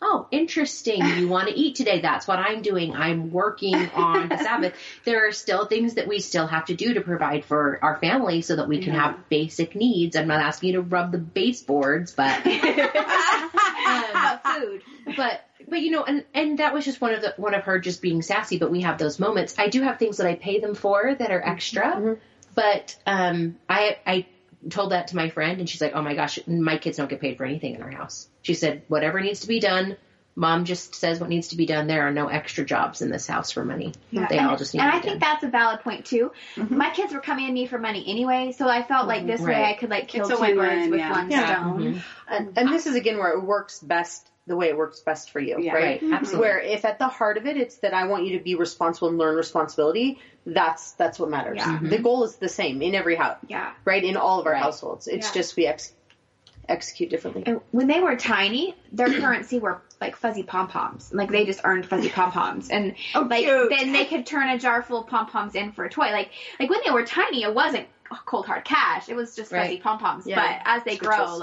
Oh, 0.00 0.28
interesting. 0.30 1.04
You 1.04 1.28
want 1.34 1.48
to 1.48 1.54
eat 1.54 1.74
today. 1.74 2.00
That's 2.00 2.28
what 2.28 2.38
I'm 2.38 2.62
doing. 2.62 2.94
I'm 2.94 3.32
working 3.32 3.74
on 3.74 4.28
the 4.28 4.38
Sabbath. 4.38 4.74
There 5.04 5.26
are 5.26 5.32
still 5.32 5.66
things 5.66 5.94
that 5.94 6.06
we 6.06 6.20
still 6.20 6.46
have 6.46 6.66
to 6.66 6.74
do 6.74 6.94
to 6.94 7.00
provide 7.00 7.44
for 7.44 7.78
our 7.82 7.96
family 7.96 8.42
so 8.42 8.56
that 8.56 8.68
we 8.68 8.80
can 8.80 8.94
have 8.94 9.28
basic 9.28 9.74
needs. 9.74 10.16
I'm 10.16 10.28
not 10.28 10.40
asking 10.40 10.68
you 10.68 10.72
to 10.74 10.82
rub 10.82 11.12
the 11.12 11.18
baseboards, 11.18 12.12
but 12.12 12.46
um, 12.46 14.10
About 14.10 14.46
food. 14.46 14.82
but 15.16 15.44
but 15.66 15.80
you 15.80 15.90
know 15.90 16.04
and 16.04 16.24
and 16.34 16.58
that 16.58 16.74
was 16.74 16.84
just 16.84 17.00
one 17.00 17.14
of 17.14 17.22
the 17.22 17.34
one 17.36 17.54
of 17.54 17.64
her 17.64 17.78
just 17.78 18.00
being 18.02 18.22
sassy 18.22 18.58
but 18.58 18.70
we 18.70 18.82
have 18.82 18.98
those 18.98 19.18
moments 19.18 19.54
i 19.58 19.68
do 19.68 19.82
have 19.82 19.98
things 19.98 20.18
that 20.18 20.26
i 20.26 20.34
pay 20.34 20.60
them 20.60 20.74
for 20.74 21.14
that 21.14 21.30
are 21.30 21.40
mm-hmm. 21.40 21.50
extra 21.50 21.82
mm-hmm. 21.82 22.12
but 22.54 22.96
um 23.06 23.56
i 23.68 23.98
i 24.06 24.26
told 24.70 24.92
that 24.92 25.08
to 25.08 25.16
my 25.16 25.28
friend 25.30 25.60
and 25.60 25.68
she's 25.68 25.80
like 25.80 25.92
oh 25.94 26.02
my 26.02 26.14
gosh 26.14 26.38
my 26.46 26.78
kids 26.78 26.96
don't 26.96 27.08
get 27.10 27.20
paid 27.20 27.36
for 27.36 27.44
anything 27.44 27.74
in 27.74 27.82
our 27.82 27.90
house 27.90 28.28
she 28.42 28.54
said 28.54 28.82
whatever 28.88 29.20
needs 29.20 29.40
to 29.40 29.48
be 29.48 29.60
done 29.60 29.96
mom 30.34 30.64
just 30.64 30.94
says 30.94 31.18
what 31.20 31.28
needs 31.28 31.48
to 31.48 31.56
be 31.56 31.66
done 31.66 31.86
there 31.88 32.02
are 32.06 32.12
no 32.12 32.28
extra 32.28 32.64
jobs 32.64 33.02
in 33.02 33.10
this 33.10 33.26
house 33.26 33.50
for 33.50 33.64
money 33.64 33.92
they 34.12 34.38
all 34.38 34.56
just 34.56 34.72
need 34.74 34.80
and 34.80 34.90
to 34.90 34.96
I 34.96 35.00
be 35.00 35.08
think 35.08 35.20
done. 35.20 35.30
that's 35.32 35.42
a 35.44 35.48
valid 35.48 35.80
point 35.80 36.04
too. 36.06 36.30
Mm-hmm. 36.54 36.76
My 36.76 36.90
kids 36.90 37.12
were 37.12 37.20
coming 37.20 37.46
to 37.46 37.52
me 37.52 37.66
for 37.66 37.78
money 37.78 38.04
anyway, 38.06 38.52
so 38.56 38.68
I 38.68 38.82
felt 38.82 39.08
like 39.08 39.26
this 39.26 39.40
way 39.40 39.64
I 39.64 39.74
could 39.74 39.90
like 39.90 40.06
kill 40.08 40.22
It's 40.22 40.30
a 40.30 40.36
two 40.36 40.40
win-win, 40.42 40.56
birds 40.68 40.90
with 40.90 41.00
yeah. 41.00 41.10
one 41.12 41.30
Yeah. 41.30 41.46
stone. 41.56 41.80
Mm-hmm. 41.80 42.32
And, 42.34 42.58
and 42.58 42.68
this 42.68 42.86
is 42.86 42.94
again 42.94 43.18
where 43.18 43.32
it 43.32 43.42
works 43.42 43.80
best 43.80 44.28
the 44.48 44.56
way 44.56 44.68
it 44.68 44.76
works 44.76 45.00
best 45.00 45.30
for 45.30 45.38
you, 45.40 45.56
Yeah. 45.60 45.72
right? 45.74 46.02
Right, 46.02 46.12
absolutely. 46.12 46.40
Where 46.48 46.58
if 46.58 46.84
at 46.84 46.98
the 46.98 47.06
heart 47.08 47.36
of 47.36 47.46
it, 47.46 47.56
it's 47.56 47.76
that 47.78 47.94
I 47.94 48.06
want 48.06 48.26
you 48.26 48.36
to 48.38 48.42
be 48.42 48.54
responsible 48.56 49.08
and 49.08 49.18
learn 49.18 49.36
responsibility. 49.36 50.18
That's 50.46 50.92
that's 50.92 51.18
what 51.18 51.30
matters. 51.30 51.58
Yeah. 51.58 51.76
Mm-hmm. 51.76 51.88
The 51.90 51.98
goal 51.98 52.24
is 52.24 52.36
the 52.36 52.48
same 52.48 52.82
in 52.82 52.94
every 52.96 53.14
house, 53.14 53.36
Yeah. 53.46 53.72
right? 53.84 54.02
In 54.02 54.16
all 54.16 54.40
of 54.40 54.46
our 54.46 54.54
Right. 54.54 54.62
households, 54.62 55.06
it's 55.06 55.28
Yeah. 55.28 55.34
just 55.40 55.56
we 55.56 55.66
ex- 55.66 55.92
execute 56.68 57.10
differently. 57.10 57.42
And 57.46 57.60
when 57.70 57.86
they 57.86 58.00
were 58.00 58.16
tiny, 58.16 58.74
their 58.92 59.08
currency 59.12 59.58
were 59.58 59.80
like 60.00 60.16
fuzzy 60.16 60.42
pom 60.42 60.68
poms. 60.68 61.10
Like 61.12 61.30
they 61.30 61.44
just 61.44 61.60
earned 61.64 61.86
fuzzy 61.86 62.08
pom 62.08 62.30
poms, 62.32 62.68
and 62.70 62.94
oh, 63.14 63.22
like 63.22 63.44
cute. 63.44 63.70
then 63.70 63.92
they 63.92 64.04
could 64.04 64.26
turn 64.26 64.48
a 64.50 64.58
jar 64.58 64.82
full 64.82 65.00
of 65.02 65.06
pom 65.08 65.26
poms 65.26 65.54
in 65.54 65.72
for 65.72 65.84
a 65.84 65.90
toy. 65.90 66.10
Like 66.10 66.30
like 66.60 66.70
when 66.70 66.80
they 66.84 66.90
were 66.90 67.04
tiny, 67.04 67.42
it 67.42 67.54
wasn't 67.54 67.86
cold 68.26 68.46
hard 68.46 68.64
cash. 68.64 69.08
It 69.08 69.16
was 69.16 69.34
just 69.36 69.50
fuzzy 69.50 69.74
Right. 69.74 69.82
pom 69.82 69.98
poms. 69.98 70.26
Yeah. 70.26 70.36
But 70.36 70.62
as 70.64 70.84
they 70.84 70.96
grow, 70.96 71.16
Switches. 71.36 71.40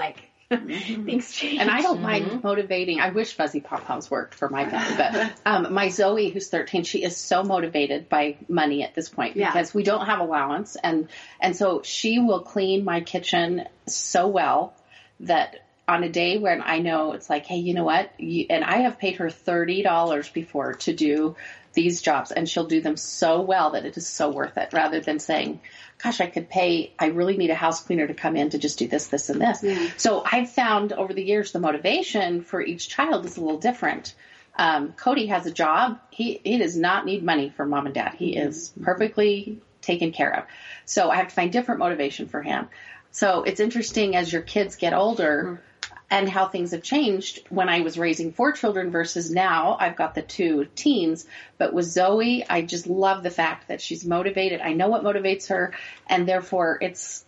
Like 0.49 0.67
things 1.05 1.34
change. 1.34 1.60
And 1.60 1.69
I 1.69 1.81
don't 1.81 2.01
mind 2.01 2.43
motivating. 2.43 2.99
I 2.99 3.10
wish 3.10 3.34
fuzzy 3.34 3.62
pom 3.62 3.81
poms 3.81 4.10
worked 4.10 4.36
for 4.36 4.49
my 4.49 4.69
family, 4.69 4.95
but 4.97 5.34
um, 5.45 5.73
my 5.73 5.89
Zoe, 5.89 6.29
who's 6.29 6.49
13, 6.49 6.84
she 6.84 7.03
is 7.03 7.17
so 7.17 7.43
motivated 7.43 8.10
by 8.10 8.38
money 8.47 8.84
at 8.84 8.93
this 8.93 9.10
point 9.10 9.36
Yeah. 9.36 9.51
because 9.51 9.73
we 9.73 9.84
don't 9.84 10.05
have 10.05 10.19
allowance, 10.19 10.75
and 10.75 11.08
and 11.39 11.55
so 11.55 11.81
she 11.84 12.19
will 12.19 12.41
clean 12.41 12.84
my 12.84 13.01
kitchen 13.01 13.67
so 13.88 14.27
well 14.27 14.73
that 15.21 15.64
on 15.88 16.04
a 16.04 16.10
day 16.10 16.38
when 16.38 16.62
I 16.63 16.80
know 16.80 17.13
it's 17.13 17.30
like, 17.30 17.45
hey, 17.45 17.58
you 17.58 17.74
know 17.74 17.84
what? 17.84 18.12
You, 18.19 18.48
and 18.50 18.63
I 18.63 18.78
have 18.78 19.00
paid 19.00 19.17
her 19.17 19.30
thirty 19.30 19.84
dollars 19.84 20.30
before 20.30 20.74
to 20.74 20.93
do 20.93 21.36
these 21.74 22.02
jobs, 22.02 22.32
and 22.32 22.48
she'll 22.50 22.67
do 22.67 22.82
them 22.82 22.98
so 22.98 23.41
well 23.41 23.71
that 23.71 23.86
it 23.86 23.98
is 23.98 24.08
so 24.08 24.30
worth 24.32 24.58
it. 24.58 24.74
Rather 24.74 25.00
than 25.00 25.19
saying, 25.19 25.60
gosh, 26.02 26.21
I 26.21 26.28
could 26.28 26.50
pay. 26.50 26.93
I 26.98 27.08
really 27.08 27.38
need 27.38 27.50
a 27.50 27.56
house 27.56 27.84
cleaner 27.84 28.08
to 28.08 28.13
come 28.13 28.36
in 28.36 28.50
to 28.52 28.58
just 28.58 28.80
do 28.80 28.88
this, 28.88 29.08
this, 29.08 29.30
and 29.30 29.41
this. 29.41 29.62
So 29.98 30.24
I've 30.30 30.50
found 30.50 30.93
over 30.93 31.13
the 31.13 31.24
years 31.24 31.52
the 31.52 31.60
motivation 31.60 32.41
for 32.41 32.62
each 32.62 32.89
child 32.89 33.26
is 33.26 33.38
a 33.38 33.41
little 33.41 33.60
different. 33.60 34.15
Um, 34.58 34.93
Cody 34.93 35.28
has 35.28 35.45
a 35.45 35.52
job. 35.52 36.00
He 36.10 36.39
he 36.43 36.58
does 36.58 36.78
not 36.78 37.06
need 37.06 37.24
money 37.24 37.50
from 37.50 37.69
mom 37.69 37.86
and 37.86 37.93
dad. 37.93 38.15
He 38.17 38.36
is 38.38 38.74
perfectly 38.82 39.62
taken 39.82 40.12
care 40.12 40.36
of. 40.36 40.43
So 40.86 41.12
I 41.12 41.17
have 41.17 41.28
to 41.28 41.36
find 41.36 41.52
different 41.52 41.80
motivation 41.80 42.28
for 42.28 42.41
him. 42.41 42.69
So 43.12 43.43
it's 43.43 43.60
interesting 43.60 44.15
as 44.15 44.32
your 44.32 44.41
kids 44.41 44.76
get 44.76 44.93
older 44.93 45.62
and 46.10 46.30
how 46.30 46.48
things 46.48 46.72
have 46.72 46.84
changed. 46.84 47.41
When 47.50 47.70
I 47.70 47.82
was 47.82 47.98
raising 47.98 48.32
four 48.32 48.52
children 48.52 48.91
versus 48.91 49.32
now, 49.32 49.76
I've 49.80 49.96
got 49.96 50.15
the 50.15 50.22
two 50.22 50.68
teens. 50.76 51.26
But 51.58 51.74
with 51.74 51.86
Zoe, 51.86 52.46
I 52.48 52.62
just 52.62 52.88
love 52.88 53.24
the 53.24 53.32
fact 53.32 53.68
that 53.70 53.82
she's 53.82 54.06
motivated. 54.06 54.62
I 54.62 54.74
know 54.74 54.88
what 54.88 55.04
motivates 55.04 55.50
her, 55.50 55.74
and 56.08 56.28
therefore 56.28 56.78
it's 56.82 57.26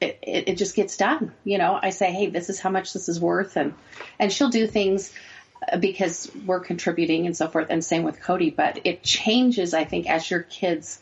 it, 0.00 0.18
it, 0.22 0.48
it 0.50 0.58
just 0.58 0.76
gets 0.76 0.96
done. 0.96 1.32
You 1.44 1.58
know, 1.58 1.78
I 1.80 1.90
say, 1.90 2.12
hey, 2.12 2.30
this 2.30 2.50
is 2.50 2.60
how 2.60 2.70
much 2.70 2.92
this 2.92 3.08
is 3.08 3.20
worth, 3.20 3.56
and 3.56 3.74
and 4.18 4.32
she'll 4.32 4.50
do 4.50 4.66
things 4.66 5.12
uh, 5.72 5.78
because 5.78 6.30
we're 6.46 6.60
contributing 6.60 7.26
and 7.26 7.36
so 7.36 7.48
forth. 7.48 7.68
And 7.70 7.82
same 7.82 8.02
with 8.02 8.20
Cody. 8.20 8.50
But 8.50 8.80
it 8.84 9.02
changes, 9.02 9.74
I 9.74 9.84
think, 9.84 10.08
as 10.08 10.30
your 10.30 10.42
kids 10.42 11.00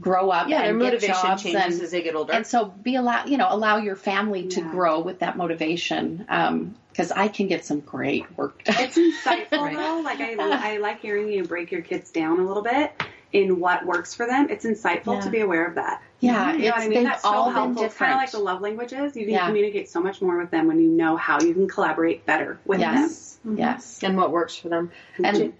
grow 0.00 0.30
up 0.30 0.48
Yeah, 0.48 0.62
their 0.62 0.70
and 0.70 0.80
get 0.80 0.92
motivation 0.92 1.14
jobs 1.14 1.42
changes 1.42 1.74
and, 1.74 1.82
as 1.82 1.90
they 1.90 2.02
get 2.02 2.14
older. 2.14 2.32
and 2.34 2.46
so 2.46 2.66
be 2.66 2.96
allow 2.96 3.24
you 3.24 3.38
know 3.38 3.46
allow 3.50 3.78
your 3.78 3.96
family 3.96 4.48
to 4.48 4.60
Yeah. 4.60 4.70
grow 4.70 5.00
with 5.00 5.20
that 5.20 5.36
motivation 5.36 6.26
um, 6.28 6.74
because 6.92 7.10
I 7.10 7.28
can 7.28 7.46
get 7.46 7.64
some 7.64 7.80
great 7.80 8.24
work 8.36 8.64
done. 8.64 8.76
It's 8.78 8.96
insightful 8.98 9.50
though. 9.76 10.00
Like 10.04 10.20
I, 10.20 10.74
I 10.74 10.76
like 10.78 11.00
hearing 11.00 11.28
you 11.30 11.44
break 11.44 11.70
your 11.72 11.82
kids 11.82 12.10
down 12.10 12.40
a 12.40 12.46
little 12.46 12.62
bit 12.62 12.92
in 13.32 13.58
what 13.58 13.84
works 13.84 14.14
for 14.14 14.26
them, 14.26 14.48
it's 14.50 14.64
insightful 14.64 15.14
Yeah. 15.16 15.20
to 15.20 15.30
be 15.30 15.40
aware 15.40 15.66
of 15.66 15.74
that. 15.74 16.00
Yeah, 16.20 16.52
You 16.54 16.58
know 16.64 16.70
what 16.70 16.80
I 16.80 16.88
mean? 16.88 17.04
That's 17.04 17.22
so 17.22 17.28
all 17.28 17.44
been 17.46 17.54
helpful. 17.54 17.84
It's 17.84 17.94
kind 17.96 18.12
of 18.12 18.18
like 18.18 18.30
the 18.30 18.38
love 18.38 18.60
languages. 18.62 19.16
You 19.16 19.24
can 19.24 19.34
Yeah. 19.34 19.46
communicate 19.46 19.88
so 19.90 20.00
much 20.00 20.22
more 20.22 20.38
with 20.38 20.50
them 20.50 20.68
when 20.68 20.80
you 20.80 20.88
know 20.88 21.16
how 21.16 21.40
you 21.40 21.52
can 21.52 21.68
collaborate 21.68 22.24
better 22.24 22.58
with 22.64 22.80
them. 22.80 22.94
Yes. 22.94 23.38
Yes. 23.44 24.02
and 24.02 24.16
what 24.16 24.30
works 24.30 24.56
for 24.56 24.68
them. 24.68 24.90
And 25.22 25.52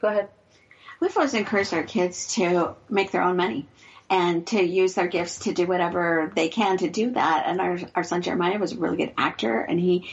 Go 0.00 0.08
ahead. 0.08 0.28
We've 1.00 1.16
always 1.16 1.34
encouraged 1.34 1.74
our 1.74 1.82
kids 1.82 2.34
to 2.34 2.74
make 2.88 3.10
their 3.10 3.22
own 3.22 3.36
money 3.36 3.66
and 4.10 4.46
to 4.48 4.62
use 4.62 4.94
their 4.94 5.06
gifts 5.06 5.40
to 5.40 5.52
do 5.52 5.66
whatever 5.66 6.32
they 6.34 6.48
can 6.48 6.78
to 6.78 6.88
do 6.88 7.10
that. 7.10 7.44
And 7.46 7.60
our, 7.60 7.78
our 7.94 8.04
son 8.04 8.22
Jeremiah 8.22 8.58
was 8.58 8.72
a 8.72 8.78
really 8.78 8.96
good 8.96 9.12
actor 9.16 9.60
and 9.60 9.78
he 9.78 10.08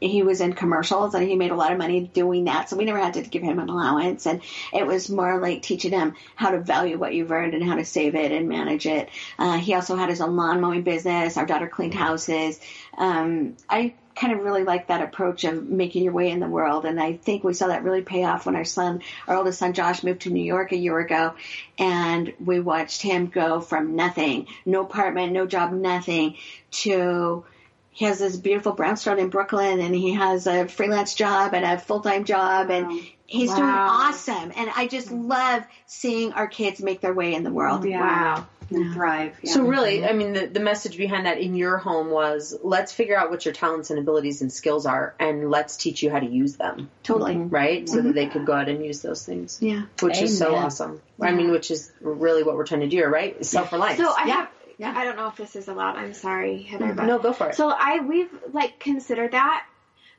he 0.00 0.22
was 0.22 0.40
in 0.40 0.52
commercials 0.52 1.14
and 1.14 1.26
he 1.26 1.36
made 1.36 1.50
a 1.50 1.56
lot 1.56 1.72
of 1.72 1.78
money 1.78 2.00
doing 2.00 2.44
that. 2.44 2.68
So 2.68 2.76
we 2.76 2.84
never 2.84 2.98
had 2.98 3.14
to 3.14 3.22
give 3.22 3.42
him 3.42 3.58
an 3.58 3.68
allowance. 3.68 4.26
And 4.26 4.42
it 4.72 4.86
was 4.86 5.08
more 5.08 5.40
like 5.40 5.62
teaching 5.62 5.92
him 5.92 6.14
how 6.34 6.50
to 6.50 6.60
value 6.60 6.98
what 6.98 7.14
you've 7.14 7.32
earned 7.32 7.54
and 7.54 7.64
how 7.64 7.76
to 7.76 7.84
save 7.84 8.14
it 8.14 8.32
and 8.32 8.48
manage 8.48 8.86
it. 8.86 9.08
Uh, 9.38 9.58
he 9.58 9.74
also 9.74 9.96
had 9.96 10.08
his 10.08 10.20
own 10.20 10.36
lawn 10.36 10.60
mowing 10.60 10.82
business. 10.82 11.36
Our 11.36 11.46
daughter 11.46 11.68
cleaned 11.68 11.94
houses. 11.94 12.60
Um, 12.96 13.56
I 13.68 13.94
kind 14.16 14.32
of 14.32 14.42
really 14.42 14.64
like 14.64 14.86
that 14.86 15.02
approach 15.02 15.44
of 15.44 15.68
making 15.68 16.02
your 16.02 16.14
way 16.14 16.30
in 16.30 16.40
the 16.40 16.48
world. 16.48 16.86
And 16.86 16.98
I 16.98 17.14
think 17.14 17.44
we 17.44 17.52
saw 17.52 17.68
that 17.68 17.84
really 17.84 18.00
pay 18.00 18.24
off 18.24 18.46
when 18.46 18.56
our 18.56 18.64
son, 18.64 19.02
our 19.28 19.36
oldest 19.36 19.58
son 19.58 19.74
Josh 19.74 20.02
moved 20.02 20.22
to 20.22 20.30
New 20.30 20.42
York 20.42 20.72
a 20.72 20.76
year 20.76 20.98
ago 20.98 21.34
and 21.78 22.32
we 22.42 22.58
watched 22.58 23.02
him 23.02 23.26
go 23.26 23.60
from 23.60 23.94
nothing, 23.94 24.46
no 24.64 24.82
apartment, 24.82 25.32
no 25.32 25.46
job, 25.46 25.72
nothing 25.72 26.36
to 26.70 27.44
he 27.96 28.04
has 28.04 28.18
this 28.18 28.36
beautiful 28.36 28.72
brownstone 28.72 29.18
in 29.18 29.30
Brooklyn 29.30 29.80
and 29.80 29.94
he 29.94 30.12
has 30.12 30.46
a 30.46 30.68
freelance 30.68 31.14
job 31.14 31.54
and 31.54 31.64
a 31.64 31.78
full-time 31.78 32.24
job 32.26 32.68
and 32.70 32.88
Wow. 32.88 32.98
he's 33.24 33.50
doing 33.50 33.62
awesome. 33.62 34.52
And 34.54 34.68
I 34.76 34.86
just 34.86 35.10
love 35.10 35.62
seeing 35.86 36.34
our 36.34 36.46
kids 36.46 36.82
make 36.82 37.00
their 37.00 37.14
way 37.14 37.32
in 37.32 37.42
the 37.42 37.50
world. 37.50 37.86
Yeah. 37.86 38.00
Wow. 38.00 38.46
And 38.68 38.92
thrive. 38.92 39.34
Yeah. 39.42 39.52
So 39.52 39.62
really, 39.62 40.00
mm-hmm. 40.00 40.08
I 40.10 40.12
mean, 40.12 40.32
the, 40.34 40.46
the 40.46 40.60
message 40.60 40.98
behind 40.98 41.24
that 41.24 41.38
in 41.40 41.54
your 41.54 41.78
home 41.78 42.10
was 42.10 42.54
let's 42.62 42.92
figure 42.92 43.16
out 43.16 43.30
what 43.30 43.46
your 43.46 43.54
talents 43.54 43.88
and 43.88 43.98
abilities 43.98 44.42
and 44.42 44.52
skills 44.52 44.84
are, 44.84 45.14
and 45.18 45.50
let's 45.50 45.78
teach 45.78 46.02
you 46.02 46.10
how 46.10 46.18
to 46.18 46.26
use 46.26 46.56
them, 46.56 46.90
Totally. 47.02 47.36
Mm-hmm. 47.36 47.48
right? 47.54 47.88
So 47.88 48.02
that 48.02 48.12
they 48.14 48.24
mm-hmm. 48.24 48.32
could 48.32 48.44
go 48.44 48.52
out 48.52 48.68
and 48.68 48.84
use 48.84 49.00
those 49.00 49.24
things, 49.24 49.58
Yeah. 49.62 49.84
which 50.00 50.20
is 50.20 50.36
so 50.36 50.48
Amen. 50.48 50.64
awesome. 50.64 51.00
I 51.18 51.30
mean, 51.30 51.50
which 51.52 51.70
is 51.70 51.90
really 52.00 52.42
what 52.42 52.56
we're 52.56 52.66
trying 52.66 52.80
to 52.80 52.88
do, 52.88 53.04
right? 53.06 53.42
Self 53.46 53.72
reliance. 53.72 54.00
So 54.00 54.12
I 54.14 54.26
Yeah. 54.26 54.34
have. 54.34 54.48
Yeah. 54.78 54.92
I 54.94 55.04
don't 55.04 55.16
know 55.16 55.28
if 55.28 55.36
this 55.36 55.56
is 55.56 55.68
allowed. 55.68 55.96
I'm 55.96 56.12
sorry, 56.12 56.62
Heather. 56.62 56.86
Mm-hmm. 56.86 56.96
But 56.96 57.06
no, 57.06 57.18
go 57.18 57.32
for 57.32 57.50
it. 57.50 57.54
So 57.54 57.70
I 57.70 58.00
we've 58.00 58.30
like 58.52 58.78
considered 58.78 59.32
that 59.32 59.66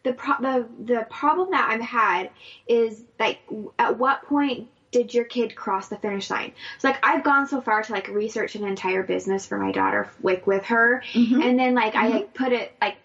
the 0.04 0.14
pro- 0.14 0.42
the 0.42 0.68
the 0.84 1.06
problem 1.10 1.52
that 1.52 1.70
I've 1.70 1.82
had 1.82 2.32
is 2.68 3.04
like 3.20 3.40
at 3.78 3.98
what 3.98 4.24
point 4.24 4.70
did 4.92 5.14
your 5.14 5.26
kid 5.26 5.56
cross 5.56 5.90
the 5.90 5.98
finish 5.98 6.30
line? 6.30 6.54
So 6.80 6.88
like 6.88 7.06
I've 7.06 7.24
gone 7.24 7.48
so 7.48 7.62
far 7.62 7.84
to 7.84 7.92
like 7.92 8.08
research 8.08 8.56
an 8.56 8.64
entire 8.64 9.04
business 9.04 9.46
for 9.46 9.58
my 9.58 9.72
daughter 9.72 10.10
like 10.24 10.48
with 10.48 10.66
her, 10.66 11.04
mm-hmm. 11.14 11.42
and 11.42 11.60
then 11.60 11.76
like 11.76 11.96
I 11.96 12.06
mm-hmm. 12.06 12.16
like 12.16 12.34
put 12.34 12.52
it 12.52 12.74
like 12.82 12.98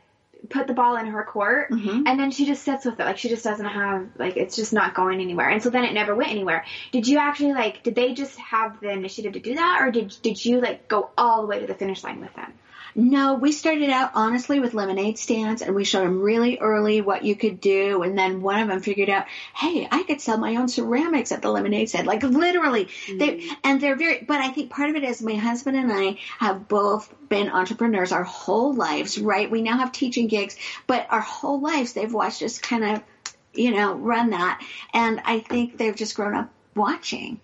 put 0.49 0.67
the 0.67 0.75
ball 0.75 0.97
in 0.97 1.07
her 1.07 1.23
court 1.23 1.71
Mhm. 1.71 2.05
and 2.07 2.19
then 2.19 2.31
she 2.31 2.47
just 2.47 2.63
sits 2.63 2.85
with 2.85 2.99
it. 2.99 3.05
Like 3.05 3.19
she 3.19 3.29
just 3.29 3.45
doesn't 3.45 3.65
have 3.67 4.09
like 4.19 4.37
it's 4.37 4.57
just 4.57 4.73
not 4.73 4.95
going 4.95 5.21
anywhere. 5.21 5.49
And 5.49 5.63
so 5.63 5.71
then 5.71 5.85
it 5.85 5.93
never 5.93 6.15
went 6.15 6.31
anywhere. 6.31 6.65
Did 6.91 7.07
you 7.07 7.19
actually 7.19 7.53
like 7.53 7.83
did 7.83 7.95
they 7.95 8.13
just 8.15 8.39
have 8.39 8.81
the 8.81 8.91
initiative 8.91 9.35
to 9.35 9.41
do 9.41 9.55
that 9.55 9.79
or 9.81 9.91
did 9.91 10.17
did 10.23 10.45
you 10.45 10.61
like 10.61 10.89
go 10.89 11.11
all 11.17 11.43
the 11.43 11.47
way 11.47 11.61
to 11.61 11.67
the 11.67 11.75
finish 11.75 12.03
line 12.03 12.21
with 12.21 12.35
them 12.35 12.53
No, 12.95 13.35
we 13.35 13.53
started 13.53 13.91
out 13.91 14.13
honestly 14.15 14.61
with 14.61 14.75
lemonade 14.75 15.19
stands 15.19 15.63
and 15.63 15.75
we 15.75 15.85
showed 15.85 16.05
them 16.05 16.21
really 16.21 16.59
early 16.59 17.01
what 17.01 17.25
you 17.25 17.35
could 17.35 17.61
do. 17.61 18.03
And 18.03 18.19
then 18.19 18.43
one 18.43 18.61
of 18.61 18.69
them 18.69 18.81
figured 18.81 19.09
out, 19.09 19.27
hey, 19.55 19.89
I 19.91 20.03
could 20.03 20.21
sell 20.21 20.37
my 20.37 20.57
own 20.57 20.69
ceramics 20.69 21.33
at 21.33 21.43
the 21.43 21.51
lemonade 21.51 21.89
stand. 21.89 22.07
Like 22.07 22.23
literally. 22.23 22.89
They, 23.09 23.37
mm-hmm. 23.37 23.55
and 23.65 23.81
they're 23.81 23.97
very, 23.97 24.25
but 24.27 24.41
I 24.41 24.51
think 24.51 24.71
part 24.71 24.91
of 24.91 24.97
it 24.97 25.05
is 25.05 25.23
my 25.23 25.35
husband 25.35 25.77
and 25.77 25.93
I 25.93 26.19
have 26.39 26.69
both 26.69 27.13
been 27.29 27.49
entrepreneurs 27.49 28.13
our 28.13 28.25
whole 28.25 28.75
lives, 28.75 29.19
right? 29.19 29.51
We 29.51 29.63
now 29.63 29.79
have 29.79 29.93
teaching 29.93 30.27
gigs, 30.27 30.57
but 30.87 31.07
our 31.11 31.21
whole 31.21 31.61
lives 31.61 31.95
they've 31.95 32.13
watched 32.13 32.43
us 32.43 32.59
kind 32.59 32.85
of, 32.85 33.03
you 33.55 33.71
know, 33.71 33.95
run 33.95 34.31
that. 34.31 34.63
And 34.93 35.21
I 35.25 35.41
think 35.41 35.79
they've 35.79 35.97
just 35.97 36.15
grown 36.15 36.35
up 36.35 36.51
watching. 36.75 37.41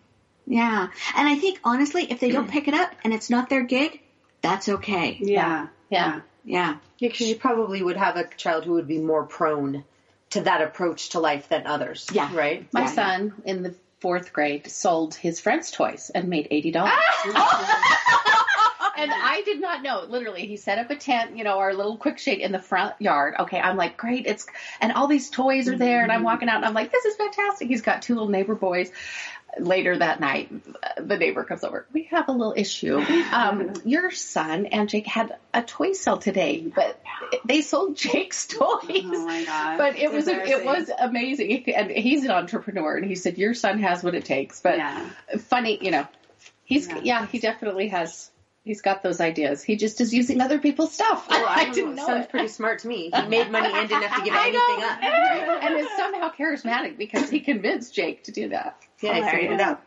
Yeah. 0.46 0.88
And 1.16 1.28
I 1.28 1.37
think 1.37 1.61
honestly, 1.64 2.11
if 2.11 2.20
they 2.20 2.30
don't 2.30 2.50
pick 2.50 2.68
it 2.68 2.74
up 2.74 2.90
and 3.04 3.14
it's 3.14 3.30
not 3.30 3.48
their 3.48 3.62
gig, 3.62 4.00
that's 4.42 4.68
okay. 4.68 5.18
Yeah. 5.20 5.68
Yeah. 5.90 6.20
Yeah. 6.44 6.77
Yeah, 6.98 7.11
because 7.11 7.29
you 7.29 7.37
probably 7.37 7.83
would 7.83 7.98
have 7.98 8.16
a 8.16 8.27
child 8.37 8.64
who 8.64 8.72
would 8.72 8.88
be 8.88 8.98
more 8.98 9.24
prone 9.24 9.85
to 10.31 10.40
that 10.42 10.62
approach 10.62 11.11
to 11.11 11.20
life 11.20 11.48
than 11.48 11.66
others. 11.66 12.07
Yeah. 12.12 12.35
Right? 12.35 12.66
My 12.72 12.83
Yeah. 12.83 12.92
son 12.92 13.35
in 13.44 13.62
the 13.62 13.74
fourth 14.01 14.33
grade 14.33 14.70
sold 14.70 15.14
his 15.14 15.40
friends' 15.40 15.70
toys 15.70 16.11
and 16.14 16.29
made 16.29 16.48
eighty 16.51 16.70
dollars. 16.70 16.92
Ah! 17.27 18.38
and 18.98 19.12
I 19.12 19.42
did 19.42 19.61
not 19.61 19.83
know. 19.83 20.05
Literally, 20.09 20.46
he 20.46 20.57
set 20.57 20.79
up 20.79 20.90
a 20.90 20.96
tent, 20.96 21.37
you 21.37 21.44
know, 21.44 21.59
our 21.59 21.72
little 21.74 21.96
quick 21.96 22.18
shade 22.18 22.40
in 22.40 22.53
the 22.53 22.59
front 22.59 22.94
yard. 23.01 23.35
Okay, 23.40 23.61
I'm 23.61 23.77
like, 23.77 23.96
great, 23.96 24.27
it's 24.27 24.46
and 24.81 24.92
all 24.92 25.07
these 25.07 25.31
toys 25.31 25.68
are 25.68 25.79
there, 25.79 26.03
and 26.03 26.11
I'm 26.11 26.18
mm-hmm. 26.18 26.27
walking 26.27 26.48
out, 26.48 26.57
and 26.57 26.64
I'm 26.64 26.74
like, 26.74 26.90
this 26.90 27.05
is 27.05 27.16
fantastic. 27.16 27.68
He's 27.68 27.83
got 27.83 28.03
two 28.03 28.14
little 28.14 28.29
neighbor 28.29 28.55
boys. 28.55 28.90
Later 29.61 29.97
that 29.99 30.21
night, 30.21 30.51
the 30.99 31.16
neighbor 31.16 31.44
comes 31.44 31.64
over. 31.64 31.87
We 31.92 32.05
have 32.11 32.29
a 32.29 32.33
little 32.33 32.55
issue. 32.57 32.99
Um, 33.33 33.73
your 33.85 34.11
son 34.11 34.66
and 34.66 34.88
Jake 34.88 35.07
had 35.07 35.37
a 35.53 35.62
toy 35.62 35.92
sale 35.92 36.18
today, 36.18 36.61
but 36.75 37.01
they 37.44 37.61
sold 37.62 37.97
Jake's 37.97 38.47
toys. 38.49 38.59
Oh 38.61 39.27
my 39.27 39.44
god. 39.44 39.79
But 39.79 39.97
it 39.97 40.12
was 40.12 40.29
it 40.29 40.64
was 40.64 40.90
amazing, 40.99 41.64
and 41.75 41.90
he's 41.90 42.25
an 42.25 42.31
entrepreneur, 42.31 42.97
and 42.97 43.05
he 43.07 43.14
said 43.14 43.38
your 43.38 43.55
son 43.55 43.81
has 43.81 44.03
what 44.05 44.14
it 44.14 44.25
takes. 44.25 44.61
But 44.61 44.79
Yeah. 44.79 45.09
funny, 45.38 45.79
you 45.81 45.90
know, 45.90 46.07
he's 46.64 46.88
Yeah. 46.88 47.01
yeah. 47.03 47.27
he 47.27 47.38
definitely 47.38 47.88
has. 47.88 48.31
He's 48.64 48.83
got 48.83 49.03
those 49.03 49.18
ideas. 49.23 49.62
He 49.62 49.77
just 49.77 49.99
is 50.03 50.12
using 50.12 50.42
other 50.42 50.59
people's 50.59 50.92
stuff. 50.92 51.27
Well, 51.31 51.47
I 51.49 51.71
didn't 51.73 51.94
know 51.94 52.05
Sounds 52.05 52.25
it. 52.27 52.31
pretty 52.31 52.49
smart 52.49 52.81
to 52.81 52.88
me. 52.88 53.11
He 53.14 53.23
made 53.27 53.51
money 53.51 53.71
and 53.73 53.88
didn't 53.88 54.03
have 54.05 54.18
to 54.18 54.25
give 54.25 54.35
I 54.37 54.49
anything 54.49 54.85
up. 55.49 55.62
and 55.64 55.79
is 55.79 55.88
somehow 55.97 56.31
charismatic 56.38 56.99
because 56.99 57.31
he 57.31 57.40
convinced 57.40 57.94
Jake 57.94 58.25
to 58.25 58.33
do 58.33 58.51
that. 58.51 58.77
Yeah, 59.00 59.14
he 59.14 59.22
figured 59.30 59.52
it 59.52 59.61
out. 59.61 59.82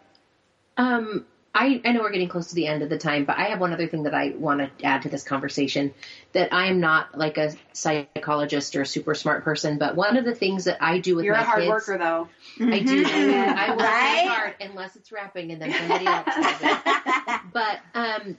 Um, 0.78 1.26
I, 1.54 1.82
I 1.84 1.92
know 1.92 2.00
we're 2.00 2.12
getting 2.12 2.30
close 2.30 2.48
to 2.48 2.56
the 2.56 2.68
end 2.68 2.82
of 2.82 2.90
the 2.90 2.98
time, 2.98 3.26
but 3.26 3.38
I 3.38 3.46
have 3.50 3.60
one 3.60 3.74
other 3.74 3.86
thing 3.88 4.04
that 4.04 4.14
I 4.14 4.30
want 4.38 4.62
to 4.62 4.86
add 4.86 5.02
to 5.02 5.10
this 5.10 5.24
conversation. 5.24 5.94
That 6.32 6.54
I 6.54 6.68
am 6.68 6.80
not 6.80 7.18
like 7.18 7.38
a 7.38 7.54
psychologist 7.74 8.74
or 8.78 8.84
a 8.84 8.86
super 8.86 9.14
smart 9.16 9.44
person, 9.44 9.78
but 9.78 9.96
one 9.96 10.16
of 10.16 10.24
the 10.24 10.34
things 10.34 10.64
that 10.64 10.82
I 10.82 11.00
do 11.00 11.16
with 11.18 11.26
You're 11.26 11.36
my 11.36 11.42
a 11.42 11.46
hard 11.46 11.60
kids, 11.60 11.70
worker 11.70 11.98
though. 11.98 12.30
I 12.62 12.80
do. 12.80 13.04
I 13.06 13.70
work 13.72 13.80
Right? 13.80 14.28
hard 14.30 14.56
unless 14.62 14.96
it's 14.96 15.12
rapping, 15.12 15.52
and 15.52 15.62
then 15.62 15.74
somebody 15.74 16.06
else 16.08 16.26
does 16.26 16.62
it. 16.62 16.78
But 17.54 17.80
um, 17.94 18.38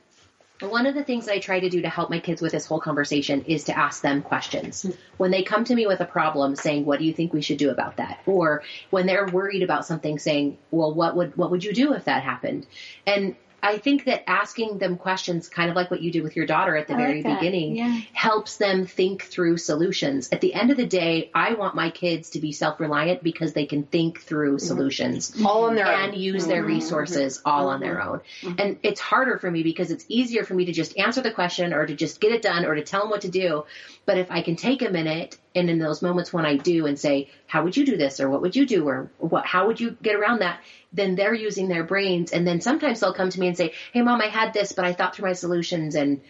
one 0.62 0.86
of 0.86 0.94
the 0.94 1.04
things 1.04 1.26
that 1.26 1.34
I 1.34 1.38
try 1.38 1.60
to 1.60 1.68
do 1.68 1.82
to 1.82 1.88
help 1.88 2.10
my 2.10 2.20
kids 2.20 2.40
with 2.40 2.52
this 2.52 2.66
whole 2.66 2.80
conversation 2.80 3.44
is 3.46 3.64
to 3.64 3.76
ask 3.76 4.02
them 4.02 4.22
questions. 4.22 4.82
Hmm. 4.82 4.90
When 5.16 5.30
they 5.30 5.42
come 5.42 5.64
to 5.64 5.74
me 5.74 5.86
with 5.86 6.00
a 6.00 6.04
problem, 6.04 6.56
saying, 6.56 6.84
"What 6.84 6.98
do 6.98 7.04
you 7.04 7.12
think 7.12 7.32
we 7.32 7.42
should 7.42 7.58
do 7.58 7.70
about 7.70 7.96
that?" 7.96 8.20
or 8.26 8.62
when 8.90 9.06
they're 9.06 9.26
worried 9.26 9.62
about 9.62 9.86
something, 9.86 10.18
saying, 10.18 10.58
"Well, 10.70 10.94
what 10.94 11.16
would 11.16 11.36
what 11.36 11.50
would 11.50 11.64
you 11.64 11.72
do 11.72 11.92
if 11.92 12.04
that 12.04 12.22
happened?" 12.22 12.66
And 13.06 13.36
I 13.62 13.78
think 13.78 14.04
that 14.06 14.28
asking 14.28 14.78
them 14.78 14.96
questions, 14.96 15.48
kind 15.48 15.70
of 15.70 15.76
like 15.76 15.90
what 15.90 16.02
you 16.02 16.10
did 16.10 16.22
with 16.22 16.34
your 16.34 16.46
daughter 16.46 16.76
at 16.76 16.88
the 16.88 16.94
I 16.94 16.96
very 16.96 17.22
like 17.22 17.38
beginning, 17.38 17.76
Yeah. 17.76 18.00
helps 18.12 18.56
them 18.56 18.86
think 18.86 19.22
through 19.22 19.58
solutions. 19.58 20.28
At 20.32 20.40
the 20.40 20.52
end 20.54 20.70
of 20.70 20.76
the 20.76 20.86
day, 20.86 21.30
I 21.34 21.54
want 21.54 21.74
my 21.74 21.90
kids 21.90 22.30
to 22.30 22.40
be 22.40 22.52
self-reliant 22.52 23.22
because 23.22 23.52
they 23.52 23.66
can 23.66 23.84
think 23.84 24.20
through 24.20 24.58
solutions 24.58 25.34
All 25.44 25.64
on 25.64 25.76
their 25.76 25.86
and 25.86 26.12
own. 26.12 26.18
use 26.18 26.46
their 26.46 26.62
mm-hmm. 26.62 26.72
resources 26.74 27.40
all 27.44 27.68
on 27.68 27.80
their 27.80 28.02
own. 28.02 28.18
Mm-hmm. 28.18 28.48
Mm-hmm. 28.48 28.60
And 28.60 28.78
it's 28.82 29.00
harder 29.00 29.38
for 29.38 29.50
me 29.50 29.62
because 29.62 29.90
it's 29.90 30.04
easier 30.08 30.44
for 30.44 30.54
me 30.54 30.66
to 30.66 30.72
just 30.72 30.98
answer 30.98 31.20
the 31.20 31.30
question 31.30 31.72
or 31.72 31.86
to 31.86 31.94
just 31.94 32.20
get 32.20 32.32
it 32.32 32.42
done 32.42 32.64
or 32.64 32.74
to 32.74 32.82
tell 32.82 33.02
them 33.02 33.10
what 33.10 33.22
to 33.22 33.28
do. 33.30 33.64
But 34.04 34.18
if 34.18 34.30
I 34.30 34.42
can 34.42 34.56
take 34.56 34.82
a 34.82 34.90
minute 34.90 35.38
and 35.54 35.68
in 35.68 35.78
those 35.78 36.02
moments 36.02 36.32
when 36.32 36.46
I 36.46 36.56
do 36.56 36.86
and 36.86 36.98
say, 36.98 37.28
how 37.46 37.64
would 37.64 37.76
you 37.76 37.84
do 37.84 37.96
this? 37.96 38.20
Or 38.20 38.28
what 38.28 38.40
would 38.42 38.56
you 38.56 38.66
do? 38.66 38.86
Or 38.88 39.10
what, 39.18 39.44
how 39.46 39.66
would 39.66 39.80
you 39.80 39.96
get 40.02 40.14
around 40.14 40.40
that? 40.40 40.60
Then 40.92 41.14
they're 41.14 41.34
using 41.34 41.68
their 41.68 41.84
brains. 41.84 42.32
And 42.32 42.46
then 42.46 42.60
sometimes 42.60 43.00
they'll 43.00 43.12
come 43.14 43.30
to 43.30 43.40
me 43.40 43.48
and 43.48 43.56
say, 43.56 43.74
Hey 43.92 44.02
mom, 44.02 44.20
I 44.20 44.26
had 44.26 44.52
this, 44.52 44.72
but 44.72 44.84
I 44.84 44.92
thought 44.92 45.14
through 45.14 45.28
my 45.28 45.34
solutions 45.34 45.94
and, 45.94 46.20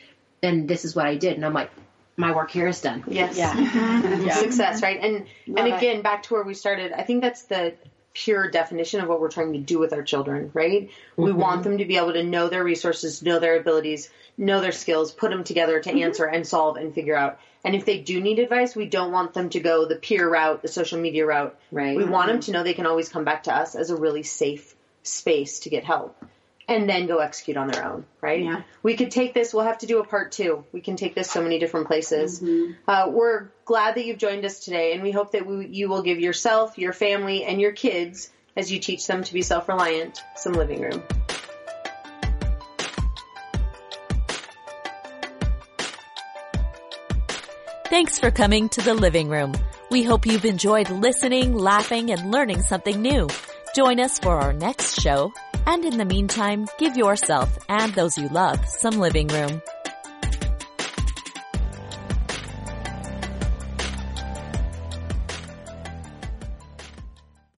and 0.42 0.68
this 0.68 0.84
is 0.84 0.96
what 0.96 1.06
I 1.06 1.16
did. 1.16 1.34
And 1.36 1.44
I'm 1.44 1.54
like, 1.54 1.70
my 2.16 2.34
work 2.34 2.50
here 2.50 2.66
is 2.66 2.80
done. 2.80 3.04
Yes. 3.08 3.36
Yeah. 3.36 3.52
Mm-hmm. 4.02 4.26
Yeah. 4.26 4.34
Success, 4.34 4.82
right? 4.82 4.98
And 5.00 5.26
and 5.46 5.56
Love 5.56 5.66
it. 5.66 5.74
again, 5.74 6.02
back 6.02 6.24
to 6.24 6.34
where 6.34 6.42
we 6.42 6.54
started. 6.54 6.92
I 6.92 7.02
think 7.04 7.22
that's 7.22 7.42
the 7.44 7.74
pure 8.14 8.50
definition 8.50 9.00
of 9.00 9.08
what 9.08 9.20
we're 9.20 9.30
trying 9.30 9.54
to 9.54 9.58
do 9.58 9.78
with 9.78 9.92
our 9.92 10.02
children, 10.02 10.50
right? 10.54 10.90
We 11.16 11.30
mm-hmm. 11.30 11.40
want 11.40 11.62
them 11.64 11.78
to 11.78 11.84
be 11.84 11.96
able 11.96 12.12
to 12.12 12.22
know 12.22 12.48
their 12.48 12.64
resources, 12.64 13.22
know 13.22 13.38
their 13.38 13.58
abilities, 13.58 14.10
know 14.36 14.60
their 14.60 14.72
skills, 14.72 15.12
put 15.12 15.30
them 15.30 15.44
together 15.44 15.80
to 15.80 15.90
mm-hmm. 15.90 16.02
answer 16.02 16.26
and 16.26 16.46
solve 16.46 16.76
and 16.76 16.94
figure 16.94 17.16
out. 17.16 17.38
And 17.64 17.74
if 17.74 17.84
they 17.84 18.00
do 18.00 18.20
need 18.20 18.38
advice, 18.38 18.74
we 18.74 18.86
don't 18.86 19.12
want 19.12 19.34
them 19.34 19.48
to 19.50 19.60
go 19.60 19.86
the 19.86 19.96
peer 19.96 20.28
route, 20.28 20.62
the 20.62 20.68
social 20.68 21.00
media 21.00 21.24
route. 21.24 21.58
Right. 21.70 21.96
We 21.96 22.04
want 22.04 22.28
them 22.28 22.36
mm-hmm. 22.36 22.46
to 22.46 22.52
know 22.52 22.62
they 22.62 22.74
can 22.74 22.86
always 22.86 23.08
come 23.08 23.24
back 23.24 23.44
to 23.44 23.54
us 23.54 23.74
as 23.74 23.90
a 23.90 23.96
really 23.96 24.24
safe 24.24 24.74
space 25.02 25.60
to 25.60 25.70
get 25.70 25.84
help 25.84 26.16
and 26.68 26.88
then 26.88 27.06
go 27.06 27.18
execute 27.18 27.56
on 27.56 27.68
their 27.68 27.84
own, 27.84 28.04
right? 28.20 28.42
Yeah. 28.44 28.62
We 28.82 28.96
could 28.96 29.10
take 29.10 29.34
this, 29.34 29.52
we'll 29.52 29.64
have 29.64 29.78
to 29.78 29.86
do 29.86 30.00
a 30.00 30.04
part 30.04 30.32
two. 30.32 30.64
We 30.72 30.80
can 30.80 30.96
take 30.96 31.14
this 31.14 31.30
so 31.30 31.42
many 31.42 31.58
different 31.58 31.86
places. 31.86 32.40
Mm-hmm. 32.40 32.72
Uh, 32.88 33.08
we're 33.10 33.48
glad 33.64 33.96
that 33.96 34.04
you've 34.04 34.18
joined 34.18 34.44
us 34.44 34.60
today, 34.60 34.92
and 34.92 35.02
we 35.02 35.10
hope 35.10 35.32
that 35.32 35.46
we, 35.46 35.66
you 35.66 35.88
will 35.88 36.02
give 36.02 36.20
yourself, 36.20 36.78
your 36.78 36.92
family, 36.92 37.44
and 37.44 37.60
your 37.60 37.72
kids, 37.72 38.30
as 38.56 38.70
you 38.70 38.78
teach 38.78 39.06
them 39.06 39.24
to 39.24 39.32
be 39.32 39.42
self 39.42 39.68
reliant, 39.68 40.22
some 40.36 40.52
living 40.52 40.80
room. 40.80 41.02
Thanks 47.86 48.18
for 48.18 48.30
coming 48.30 48.70
to 48.70 48.80
the 48.80 48.94
living 48.94 49.28
room. 49.28 49.52
We 49.90 50.02
hope 50.02 50.24
you've 50.24 50.46
enjoyed 50.46 50.88
listening, 50.88 51.54
laughing, 51.54 52.10
and 52.10 52.30
learning 52.30 52.62
something 52.62 53.02
new. 53.02 53.28
Join 53.74 54.00
us 54.00 54.18
for 54.18 54.40
our 54.40 54.54
next 54.54 54.98
show 55.00 55.32
and 55.66 55.84
in 55.84 55.98
the 55.98 56.04
meantime, 56.04 56.66
give 56.78 56.96
yourself 56.96 57.58
and 57.68 57.94
those 57.94 58.18
you 58.18 58.28
love 58.28 58.66
some 58.66 58.98
living 58.98 59.28
room. 59.28 59.62